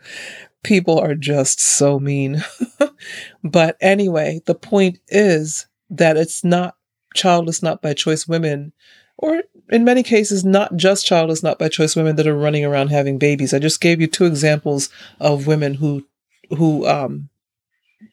people 0.64 1.00
are 1.00 1.16
just 1.16 1.60
so 1.60 2.00
mean. 2.00 2.44
but 3.44 3.78
anyway, 3.82 4.42
the 4.46 4.56
point 4.56 5.00
is 5.08 5.68
that 5.90 6.18
it's 6.18 6.44
not 6.44 6.76
childless, 7.14 7.62
not 7.62 7.82
by 7.82 7.94
choice 7.94 8.28
women, 8.28 8.74
or 9.18 9.44
in 9.70 9.84
many 9.84 10.04
cases, 10.04 10.44
not 10.44 10.76
just 10.76 11.06
childless, 11.06 11.44
not 11.44 11.60
by 11.60 11.70
choice 11.70 11.96
women 11.96 12.16
that 12.16 12.28
are 12.28 12.38
running 12.38 12.66
around 12.66 12.90
having 12.90 13.18
babies. 13.18 13.54
I 13.54 13.60
just 13.60 13.82
gave 13.82 14.02
you 14.02 14.08
two 14.08 14.26
examples 14.26 14.90
of 15.20 15.48
women 15.48 15.76
who, 15.76 16.06
who, 16.50 16.88
um, 16.88 17.30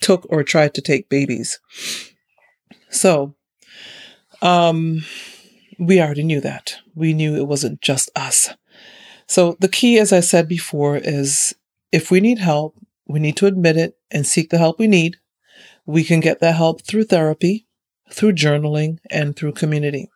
took 0.00 0.26
or 0.28 0.42
tried 0.42 0.74
to 0.74 0.82
take 0.82 1.08
babies. 1.08 1.60
So, 2.90 3.34
um, 4.42 5.04
we 5.78 6.00
already 6.00 6.24
knew 6.24 6.40
that. 6.40 6.76
We 6.94 7.14
knew 7.14 7.36
it 7.36 7.46
wasn't 7.46 7.80
just 7.80 8.10
us. 8.16 8.50
So 9.26 9.56
the 9.60 9.68
key, 9.68 9.98
as 9.98 10.12
I 10.12 10.20
said 10.20 10.48
before, 10.48 10.96
is 10.96 11.54
if 11.92 12.10
we 12.10 12.20
need 12.20 12.38
help, 12.38 12.76
we 13.06 13.20
need 13.20 13.36
to 13.38 13.46
admit 13.46 13.76
it 13.76 13.96
and 14.10 14.26
seek 14.26 14.50
the 14.50 14.58
help 14.58 14.78
we 14.78 14.86
need. 14.86 15.16
We 15.86 16.04
can 16.04 16.20
get 16.20 16.40
that 16.40 16.56
help 16.56 16.82
through 16.82 17.04
therapy, 17.04 17.66
through 18.10 18.32
journaling, 18.32 18.98
and 19.10 19.34
through 19.34 19.52
community. 19.52 20.10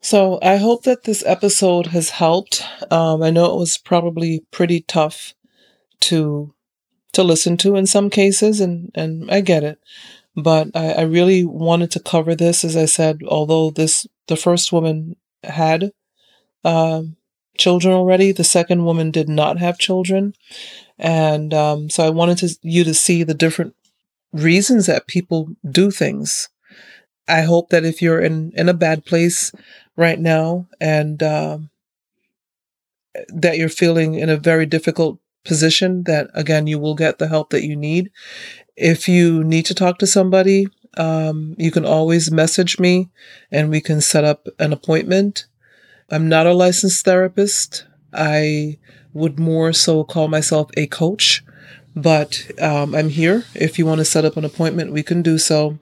So 0.00 0.40
I 0.42 0.56
hope 0.56 0.82
that 0.82 1.04
this 1.04 1.22
episode 1.24 1.86
has 1.88 2.10
helped. 2.10 2.64
Um, 2.90 3.22
I 3.22 3.30
know 3.30 3.54
it 3.54 3.58
was 3.58 3.78
probably 3.78 4.44
pretty 4.50 4.80
tough 4.80 5.34
to 6.00 6.52
to 7.12 7.22
listen 7.22 7.56
to 7.58 7.76
in 7.76 7.86
some 7.86 8.10
cases, 8.10 8.60
and 8.60 8.90
and 8.94 9.30
I 9.30 9.40
get 9.40 9.62
it. 9.62 9.78
But 10.34 10.68
I, 10.74 10.92
I 10.92 11.02
really 11.02 11.44
wanted 11.44 11.92
to 11.92 12.00
cover 12.00 12.34
this, 12.34 12.64
as 12.64 12.76
I 12.76 12.86
said. 12.86 13.20
Although 13.28 13.70
this 13.70 14.06
the 14.26 14.36
first 14.36 14.72
woman 14.72 15.14
had 15.44 15.92
um, 16.64 17.16
children 17.56 17.94
already, 17.94 18.32
the 18.32 18.44
second 18.44 18.84
woman 18.84 19.12
did 19.12 19.28
not 19.28 19.58
have 19.58 19.78
children, 19.78 20.34
and 20.98 21.52
um, 21.54 21.90
so 21.90 22.04
I 22.04 22.10
wanted 22.10 22.38
to, 22.38 22.56
you 22.62 22.84
to 22.84 22.94
see 22.94 23.22
the 23.22 23.34
different 23.34 23.74
reasons 24.32 24.86
that 24.86 25.06
people 25.06 25.48
do 25.68 25.90
things. 25.90 26.48
I 27.28 27.42
hope 27.42 27.70
that 27.70 27.84
if 27.84 28.02
you're 28.02 28.20
in, 28.20 28.52
in 28.54 28.68
a 28.68 28.74
bad 28.74 29.04
place 29.04 29.52
right 29.96 30.18
now 30.18 30.66
and 30.80 31.22
um, 31.22 31.70
that 33.28 33.58
you're 33.58 33.68
feeling 33.68 34.14
in 34.14 34.28
a 34.28 34.36
very 34.36 34.66
difficult 34.66 35.18
position, 35.44 36.04
that 36.04 36.30
again, 36.34 36.66
you 36.66 36.78
will 36.78 36.94
get 36.94 37.18
the 37.18 37.28
help 37.28 37.50
that 37.50 37.64
you 37.64 37.76
need. 37.76 38.10
If 38.76 39.08
you 39.08 39.44
need 39.44 39.66
to 39.66 39.74
talk 39.74 39.98
to 39.98 40.06
somebody, 40.06 40.66
um, 40.96 41.54
you 41.58 41.70
can 41.70 41.84
always 41.84 42.30
message 42.30 42.78
me 42.78 43.10
and 43.50 43.70
we 43.70 43.80
can 43.80 44.00
set 44.00 44.24
up 44.24 44.46
an 44.58 44.72
appointment. 44.72 45.46
I'm 46.10 46.28
not 46.28 46.46
a 46.46 46.52
licensed 46.52 47.04
therapist. 47.04 47.86
I 48.12 48.78
would 49.12 49.38
more 49.38 49.72
so 49.72 50.04
call 50.04 50.28
myself 50.28 50.70
a 50.76 50.86
coach, 50.86 51.44
but 51.94 52.50
um, 52.60 52.94
I'm 52.94 53.10
here. 53.10 53.44
If 53.54 53.78
you 53.78 53.86
want 53.86 53.98
to 53.98 54.04
set 54.04 54.24
up 54.24 54.36
an 54.36 54.44
appointment, 54.44 54.92
we 54.92 55.02
can 55.02 55.22
do 55.22 55.38
so. 55.38 55.78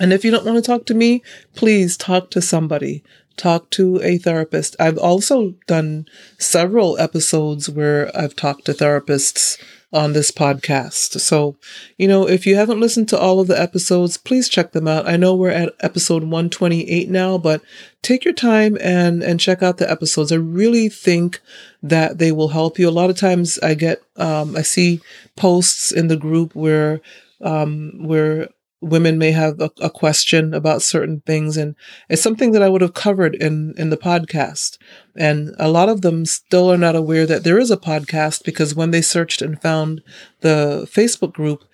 And 0.00 0.12
if 0.12 0.24
you 0.24 0.30
don't 0.30 0.46
want 0.46 0.56
to 0.56 0.62
talk 0.62 0.86
to 0.86 0.94
me, 0.94 1.22
please 1.54 1.96
talk 1.96 2.30
to 2.30 2.40
somebody. 2.40 3.02
Talk 3.36 3.70
to 3.70 4.00
a 4.02 4.18
therapist. 4.18 4.76
I've 4.78 4.98
also 4.98 5.54
done 5.66 6.06
several 6.38 6.98
episodes 6.98 7.68
where 7.68 8.10
I've 8.16 8.36
talked 8.36 8.66
to 8.66 8.72
therapists 8.72 9.58
on 9.92 10.12
this 10.12 10.30
podcast. 10.30 11.20
So, 11.20 11.56
you 11.98 12.08
know, 12.08 12.28
if 12.28 12.46
you 12.46 12.56
haven't 12.56 12.80
listened 12.80 13.08
to 13.10 13.18
all 13.18 13.40
of 13.40 13.46
the 13.46 13.60
episodes, 13.60 14.16
please 14.16 14.48
check 14.48 14.72
them 14.72 14.88
out. 14.88 15.06
I 15.06 15.16
know 15.16 15.34
we're 15.34 15.50
at 15.50 15.74
episode 15.80 16.22
128 16.22 17.10
now, 17.10 17.36
but 17.38 17.60
take 18.00 18.24
your 18.24 18.34
time 18.34 18.78
and 18.80 19.22
and 19.22 19.38
check 19.38 19.62
out 19.62 19.76
the 19.78 19.90
episodes. 19.90 20.32
I 20.32 20.36
really 20.36 20.88
think 20.88 21.40
that 21.82 22.18
they 22.18 22.32
will 22.32 22.48
help 22.48 22.78
you. 22.78 22.88
A 22.88 22.90
lot 22.90 23.10
of 23.10 23.18
times 23.18 23.58
I 23.58 23.74
get 23.74 24.02
um 24.16 24.56
I 24.56 24.62
see 24.62 25.00
posts 25.36 25.92
in 25.92 26.08
the 26.08 26.16
group 26.16 26.54
where 26.54 27.00
um 27.42 28.06
where 28.06 28.48
women 28.82 29.16
may 29.16 29.30
have 29.30 29.60
a, 29.60 29.70
a, 29.80 29.88
question 29.88 30.52
about 30.52 30.82
certain 30.82 31.22
things 31.24 31.56
and 31.56 31.76
it's 32.08 32.20
something 32.20 32.50
that 32.50 32.62
i 32.62 32.68
would 32.68 32.80
have 32.80 32.94
covered 32.94 33.34
in 33.36 33.74
in 33.78 33.90
the 33.90 33.96
podcast. 33.96 34.76
And 35.16 35.54
a 35.58 35.68
lot 35.68 35.88
of 35.88 36.00
them 36.00 36.26
still 36.26 36.70
are 36.72 36.78
not 36.78 36.96
aware 36.96 37.26
that 37.26 37.44
there 37.44 37.58
is 37.58 37.70
a 37.70 37.76
podcast 37.76 38.44
because 38.44 38.74
when 38.74 38.90
they 38.90 39.02
searched 39.02 39.40
and 39.40 39.60
found 39.60 40.02
the 40.40 40.88
facebook 40.90 41.32
group 41.32 41.64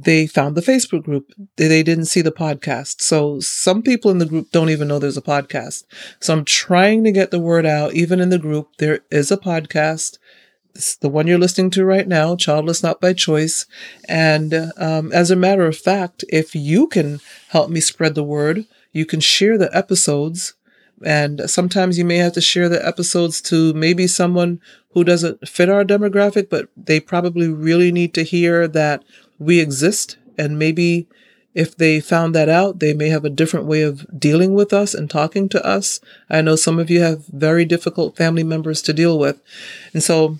they 0.00 0.28
found 0.28 0.56
the 0.56 0.60
facebook 0.60 1.02
group. 1.02 1.32
They, 1.56 1.82
didn't 1.82 2.04
see 2.04 2.20
the 2.20 2.30
podcast. 2.30 3.00
So 3.00 3.40
some 3.40 3.82
people 3.82 4.12
in 4.12 4.18
the 4.18 4.26
group 4.26 4.52
don't 4.52 4.70
even 4.70 4.86
know 4.86 5.00
there's 5.00 5.16
a 5.16 5.22
podcast. 5.22 5.82
So 6.20 6.34
i'm 6.34 6.44
trying 6.44 7.02
to 7.04 7.10
get 7.10 7.32
the 7.32 7.40
word 7.40 7.66
out. 7.66 7.94
Even 7.94 8.20
in 8.20 8.28
the 8.28 8.38
group 8.38 8.68
there 8.78 9.00
is 9.10 9.32
a 9.32 9.36
podcast 9.36 10.17
the 11.00 11.08
one 11.08 11.26
you're 11.26 11.38
listening 11.38 11.70
to 11.70 11.84
right 11.84 12.06
now, 12.06 12.36
Childless 12.36 12.82
Not 12.82 13.00
by 13.00 13.12
Choice. 13.12 13.66
And 14.08 14.54
um, 14.76 15.12
as 15.12 15.30
a 15.30 15.36
matter 15.36 15.66
of 15.66 15.76
fact, 15.76 16.24
if 16.28 16.54
you 16.54 16.86
can 16.86 17.20
help 17.48 17.70
me 17.70 17.80
spread 17.80 18.14
the 18.14 18.22
word, 18.22 18.66
you 18.92 19.04
can 19.04 19.20
share 19.20 19.58
the 19.58 19.74
episodes. 19.76 20.54
And 21.04 21.48
sometimes 21.48 21.98
you 21.98 22.04
may 22.04 22.18
have 22.18 22.32
to 22.34 22.40
share 22.40 22.68
the 22.68 22.84
episodes 22.86 23.40
to 23.42 23.72
maybe 23.74 24.06
someone 24.06 24.60
who 24.92 25.04
doesn't 25.04 25.48
fit 25.48 25.68
our 25.68 25.84
demographic, 25.84 26.48
but 26.48 26.68
they 26.76 27.00
probably 27.00 27.48
really 27.48 27.92
need 27.92 28.14
to 28.14 28.22
hear 28.22 28.66
that 28.68 29.04
we 29.38 29.60
exist. 29.60 30.16
And 30.36 30.58
maybe 30.58 31.06
if 31.54 31.76
they 31.76 32.00
found 32.00 32.34
that 32.34 32.48
out, 32.48 32.78
they 32.78 32.92
may 32.92 33.08
have 33.08 33.24
a 33.24 33.30
different 33.30 33.66
way 33.66 33.82
of 33.82 34.06
dealing 34.18 34.54
with 34.54 34.72
us 34.72 34.94
and 34.94 35.10
talking 35.10 35.48
to 35.48 35.64
us. 35.64 36.00
I 36.30 36.40
know 36.40 36.56
some 36.56 36.78
of 36.78 36.90
you 36.90 37.00
have 37.00 37.26
very 37.26 37.64
difficult 37.64 38.16
family 38.16 38.44
members 38.44 38.80
to 38.82 38.92
deal 38.92 39.18
with. 39.18 39.40
And 39.92 40.02
so 40.02 40.38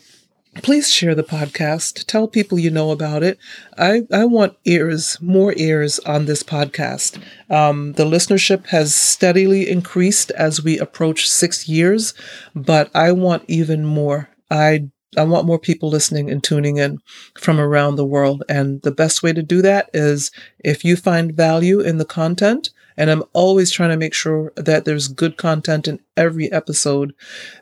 please 0.56 0.90
share 0.90 1.14
the 1.14 1.22
podcast. 1.22 2.04
Tell 2.06 2.26
people 2.28 2.58
you 2.58 2.70
know 2.70 2.90
about 2.90 3.22
it. 3.22 3.38
I, 3.76 4.02
I 4.12 4.24
want 4.24 4.56
ears, 4.64 5.18
more 5.20 5.54
ears 5.56 5.98
on 6.00 6.26
this 6.26 6.42
podcast. 6.42 7.22
Um, 7.50 7.92
the 7.94 8.04
listenership 8.04 8.66
has 8.66 8.94
steadily 8.94 9.68
increased 9.68 10.30
as 10.32 10.62
we 10.62 10.78
approach 10.78 11.28
six 11.28 11.68
years, 11.68 12.14
but 12.54 12.90
I 12.94 13.12
want 13.12 13.44
even 13.48 13.84
more. 13.84 14.30
I 14.50 14.88
I 15.16 15.24
want 15.24 15.46
more 15.46 15.58
people 15.58 15.88
listening 15.88 16.30
and 16.30 16.44
tuning 16.44 16.76
in 16.76 16.98
from 17.38 17.58
around 17.58 17.96
the 17.96 18.04
world. 18.04 18.44
And 18.48 18.82
the 18.82 18.90
best 18.90 19.22
way 19.22 19.32
to 19.32 19.42
do 19.42 19.62
that 19.62 19.88
is 19.94 20.30
if 20.58 20.84
you 20.84 20.96
find 20.96 21.34
value 21.34 21.80
in 21.80 21.96
the 21.96 22.04
content, 22.04 22.70
and 22.98 23.10
I'm 23.10 23.22
always 23.32 23.70
trying 23.70 23.90
to 23.90 23.96
make 23.96 24.12
sure 24.12 24.52
that 24.56 24.84
there's 24.84 25.06
good 25.06 25.36
content 25.36 25.86
in 25.86 26.00
every 26.16 26.50
episode 26.50 27.14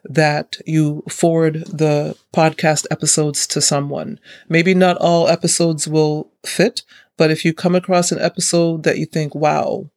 that 0.03 0.57
you 0.65 1.05
forward 1.11 1.67
the 1.67 2.17
podcast 2.35 2.87
episodes 2.91 3.47
to 3.49 3.61
someone. 3.61 4.19
Maybe 4.49 4.75
not 4.75 4.97
all 4.97 5.29
episodes 5.29 5.87
will 5.87 6.33
fit, 6.47 6.83
but 7.19 7.31
if 7.31 7.45
you 7.45 7.53
come 7.53 7.75
across 7.75 8.11
an 8.11 8.19
episode 8.19 8.83
that 8.85 8.97
you 8.97 9.05
think, 9.05 9.35
wow, 9.35 9.91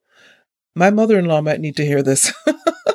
my 0.75 0.89
mother 0.89 1.17
in 1.17 1.25
law 1.25 1.39
might 1.39 1.61
need 1.61 1.77
to 1.77 1.85
hear 1.85 2.03
this. 2.03 2.33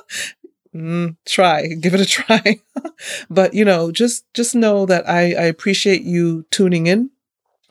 mm, 0.74 1.16
try, 1.24 1.66
give 1.66 1.94
it 1.94 2.00
a 2.00 2.06
try. 2.06 2.60
but 3.30 3.54
you 3.54 3.64
know, 3.64 3.90
just 3.90 4.30
just 4.34 4.54
know 4.54 4.84
that 4.84 5.08
I, 5.08 5.32
I 5.32 5.44
appreciate 5.44 6.02
you 6.02 6.44
tuning 6.50 6.88
in. 6.88 7.08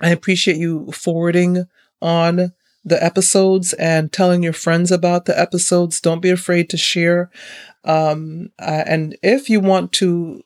I 0.02 0.10
appreciate 0.10 0.58
you 0.58 0.92
forwarding 0.92 1.68
on 2.02 2.54
the 2.84 3.04
episodes 3.04 3.74
and 3.74 4.12
telling 4.12 4.44
your 4.44 4.54
friends 4.54 4.92
about 4.92 5.26
the 5.26 5.40
episodes. 5.40 6.02
Don't 6.02 6.22
be 6.22 6.30
afraid 6.30 6.70
to 6.70 6.78
share. 6.78 7.30
Um, 7.84 8.50
uh, 8.60 8.84
and 8.86 9.18
if 9.24 9.50
you 9.50 9.60
want 9.60 9.92
to 9.94 10.44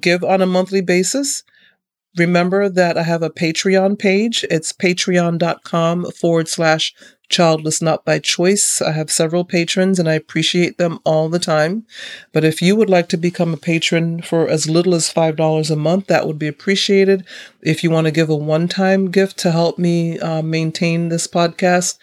give 0.00 0.24
on 0.24 0.42
a 0.42 0.46
monthly 0.46 0.80
basis, 0.80 1.42
remember 2.16 2.68
that 2.68 2.96
I 2.96 3.02
have 3.02 3.22
a 3.22 3.30
Patreon 3.30 3.98
page. 3.98 4.44
It's 4.50 4.72
patreon.com 4.72 6.10
forward 6.12 6.48
slash 6.48 6.94
childless 7.28 7.82
not 7.82 8.04
by 8.04 8.18
choice. 8.18 8.80
I 8.80 8.92
have 8.92 9.10
several 9.10 9.44
patrons 9.44 9.98
and 9.98 10.08
I 10.08 10.14
appreciate 10.14 10.78
them 10.78 11.00
all 11.04 11.28
the 11.28 11.38
time. 11.38 11.86
But 12.32 12.44
if 12.44 12.62
you 12.62 12.76
would 12.76 12.90
like 12.90 13.08
to 13.10 13.16
become 13.16 13.52
a 13.52 13.58
patron 13.58 14.22
for 14.22 14.48
as 14.48 14.68
little 14.68 14.94
as 14.94 15.12
$5 15.12 15.70
a 15.70 15.76
month, 15.76 16.06
that 16.06 16.26
would 16.26 16.38
be 16.38 16.46
appreciated. 16.46 17.24
If 17.62 17.82
you 17.82 17.90
want 17.90 18.06
to 18.06 18.12
give 18.12 18.30
a 18.30 18.36
one 18.36 18.68
time 18.68 19.10
gift 19.10 19.38
to 19.38 19.52
help 19.52 19.78
me 19.78 20.18
uh, 20.18 20.42
maintain 20.42 21.08
this 21.08 21.26
podcast, 21.26 21.98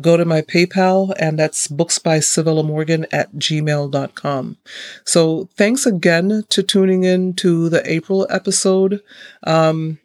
go 0.00 0.16
to 0.16 0.24
my 0.24 0.42
PayPal 0.42 1.14
and 1.18 1.38
that's 1.38 1.66
books 1.66 1.98
by 1.98 2.18
Civilla 2.18 2.64
Morgan 2.64 3.06
at 3.10 3.34
gmail.com. 3.34 4.56
So 5.04 5.48
thanks 5.56 5.86
again 5.86 6.44
to 6.48 6.62
tuning 6.62 7.04
in 7.04 7.34
to 7.34 7.68
the 7.68 7.90
April 7.90 8.26
episode. 8.30 9.02
Um, 9.44 9.98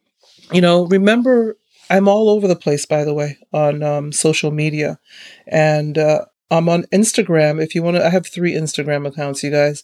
you 0.52 0.62
know, 0.62 0.86
remember 0.86 1.58
I'm 1.94 2.08
all 2.08 2.28
over 2.28 2.48
the 2.48 2.56
place, 2.56 2.88
by 2.88 3.04
the 3.04 3.14
way, 3.14 3.38
on 3.54 3.84
um, 3.84 4.12
social 4.12 4.50
media, 4.50 4.98
and 5.46 5.96
uh, 5.96 6.26
I'm 6.50 6.68
on 6.68 6.86
Instagram. 6.86 7.62
If 7.62 7.76
you 7.76 7.84
want 7.84 7.98
to, 7.98 8.06
I 8.06 8.10
have 8.10 8.26
three 8.26 8.54
Instagram 8.54 9.08
accounts, 9.08 9.44
you 9.44 9.52
guys. 9.52 9.84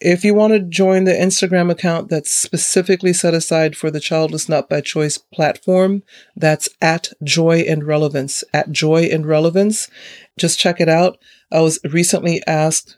If 0.00 0.22
you 0.24 0.34
want 0.34 0.52
to 0.52 0.60
join 0.60 1.02
the 1.02 1.14
Instagram 1.14 1.68
account 1.68 2.10
that's 2.10 2.30
specifically 2.30 3.12
set 3.12 3.34
aside 3.34 3.76
for 3.76 3.90
the 3.90 3.98
Childless 3.98 4.48
Not 4.48 4.68
by 4.68 4.80
Choice 4.80 5.18
platform, 5.18 6.04
that's 6.36 6.68
at 6.80 7.08
Joy 7.24 7.64
and 7.68 7.82
Relevance. 7.82 8.44
At 8.54 8.70
Joy 8.70 9.08
and 9.10 9.26
Relevance, 9.26 9.90
just 10.38 10.60
check 10.60 10.80
it 10.80 10.88
out. 10.88 11.18
I 11.50 11.60
was 11.60 11.80
recently 11.82 12.40
asked 12.46 12.96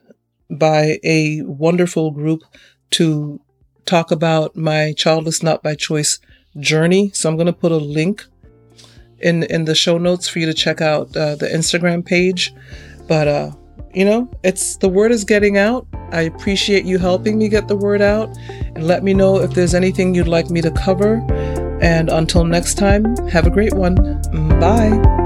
by 0.50 0.98
a 1.02 1.40
wonderful 1.46 2.10
group 2.10 2.42
to 2.90 3.40
talk 3.86 4.10
about 4.10 4.54
my 4.54 4.92
Childless 4.92 5.42
Not 5.42 5.62
by 5.62 5.74
Choice 5.74 6.18
journey. 6.58 7.10
So 7.14 7.30
I'm 7.30 7.36
going 7.36 7.46
to 7.46 7.54
put 7.54 7.72
a 7.72 7.76
link 7.76 8.26
in 9.20 9.44
in 9.44 9.64
the 9.64 9.74
show 9.74 9.98
notes 9.98 10.28
for 10.28 10.38
you 10.38 10.46
to 10.46 10.54
check 10.54 10.80
out 10.80 11.14
uh, 11.16 11.36
the 11.36 11.46
Instagram 11.46 12.04
page. 12.04 12.54
But 13.08 13.28
uh, 13.28 13.50
you 13.92 14.04
know, 14.04 14.30
it's 14.42 14.76
the 14.76 14.88
word 14.88 15.12
is 15.12 15.24
getting 15.24 15.58
out. 15.58 15.86
I 16.12 16.22
appreciate 16.22 16.84
you 16.84 16.98
helping 16.98 17.38
me 17.38 17.48
get 17.48 17.68
the 17.68 17.76
word 17.76 18.02
out, 18.02 18.28
and 18.74 18.86
let 18.86 19.02
me 19.02 19.14
know 19.14 19.40
if 19.40 19.52
there's 19.52 19.74
anything 19.74 20.14
you'd 20.14 20.28
like 20.28 20.50
me 20.50 20.60
to 20.62 20.70
cover. 20.70 21.24
And 21.80 22.10
until 22.10 22.44
next 22.44 22.74
time, 22.74 23.16
have 23.28 23.46
a 23.46 23.50
great 23.50 23.74
one. 23.74 23.94
Bye. 24.60 25.19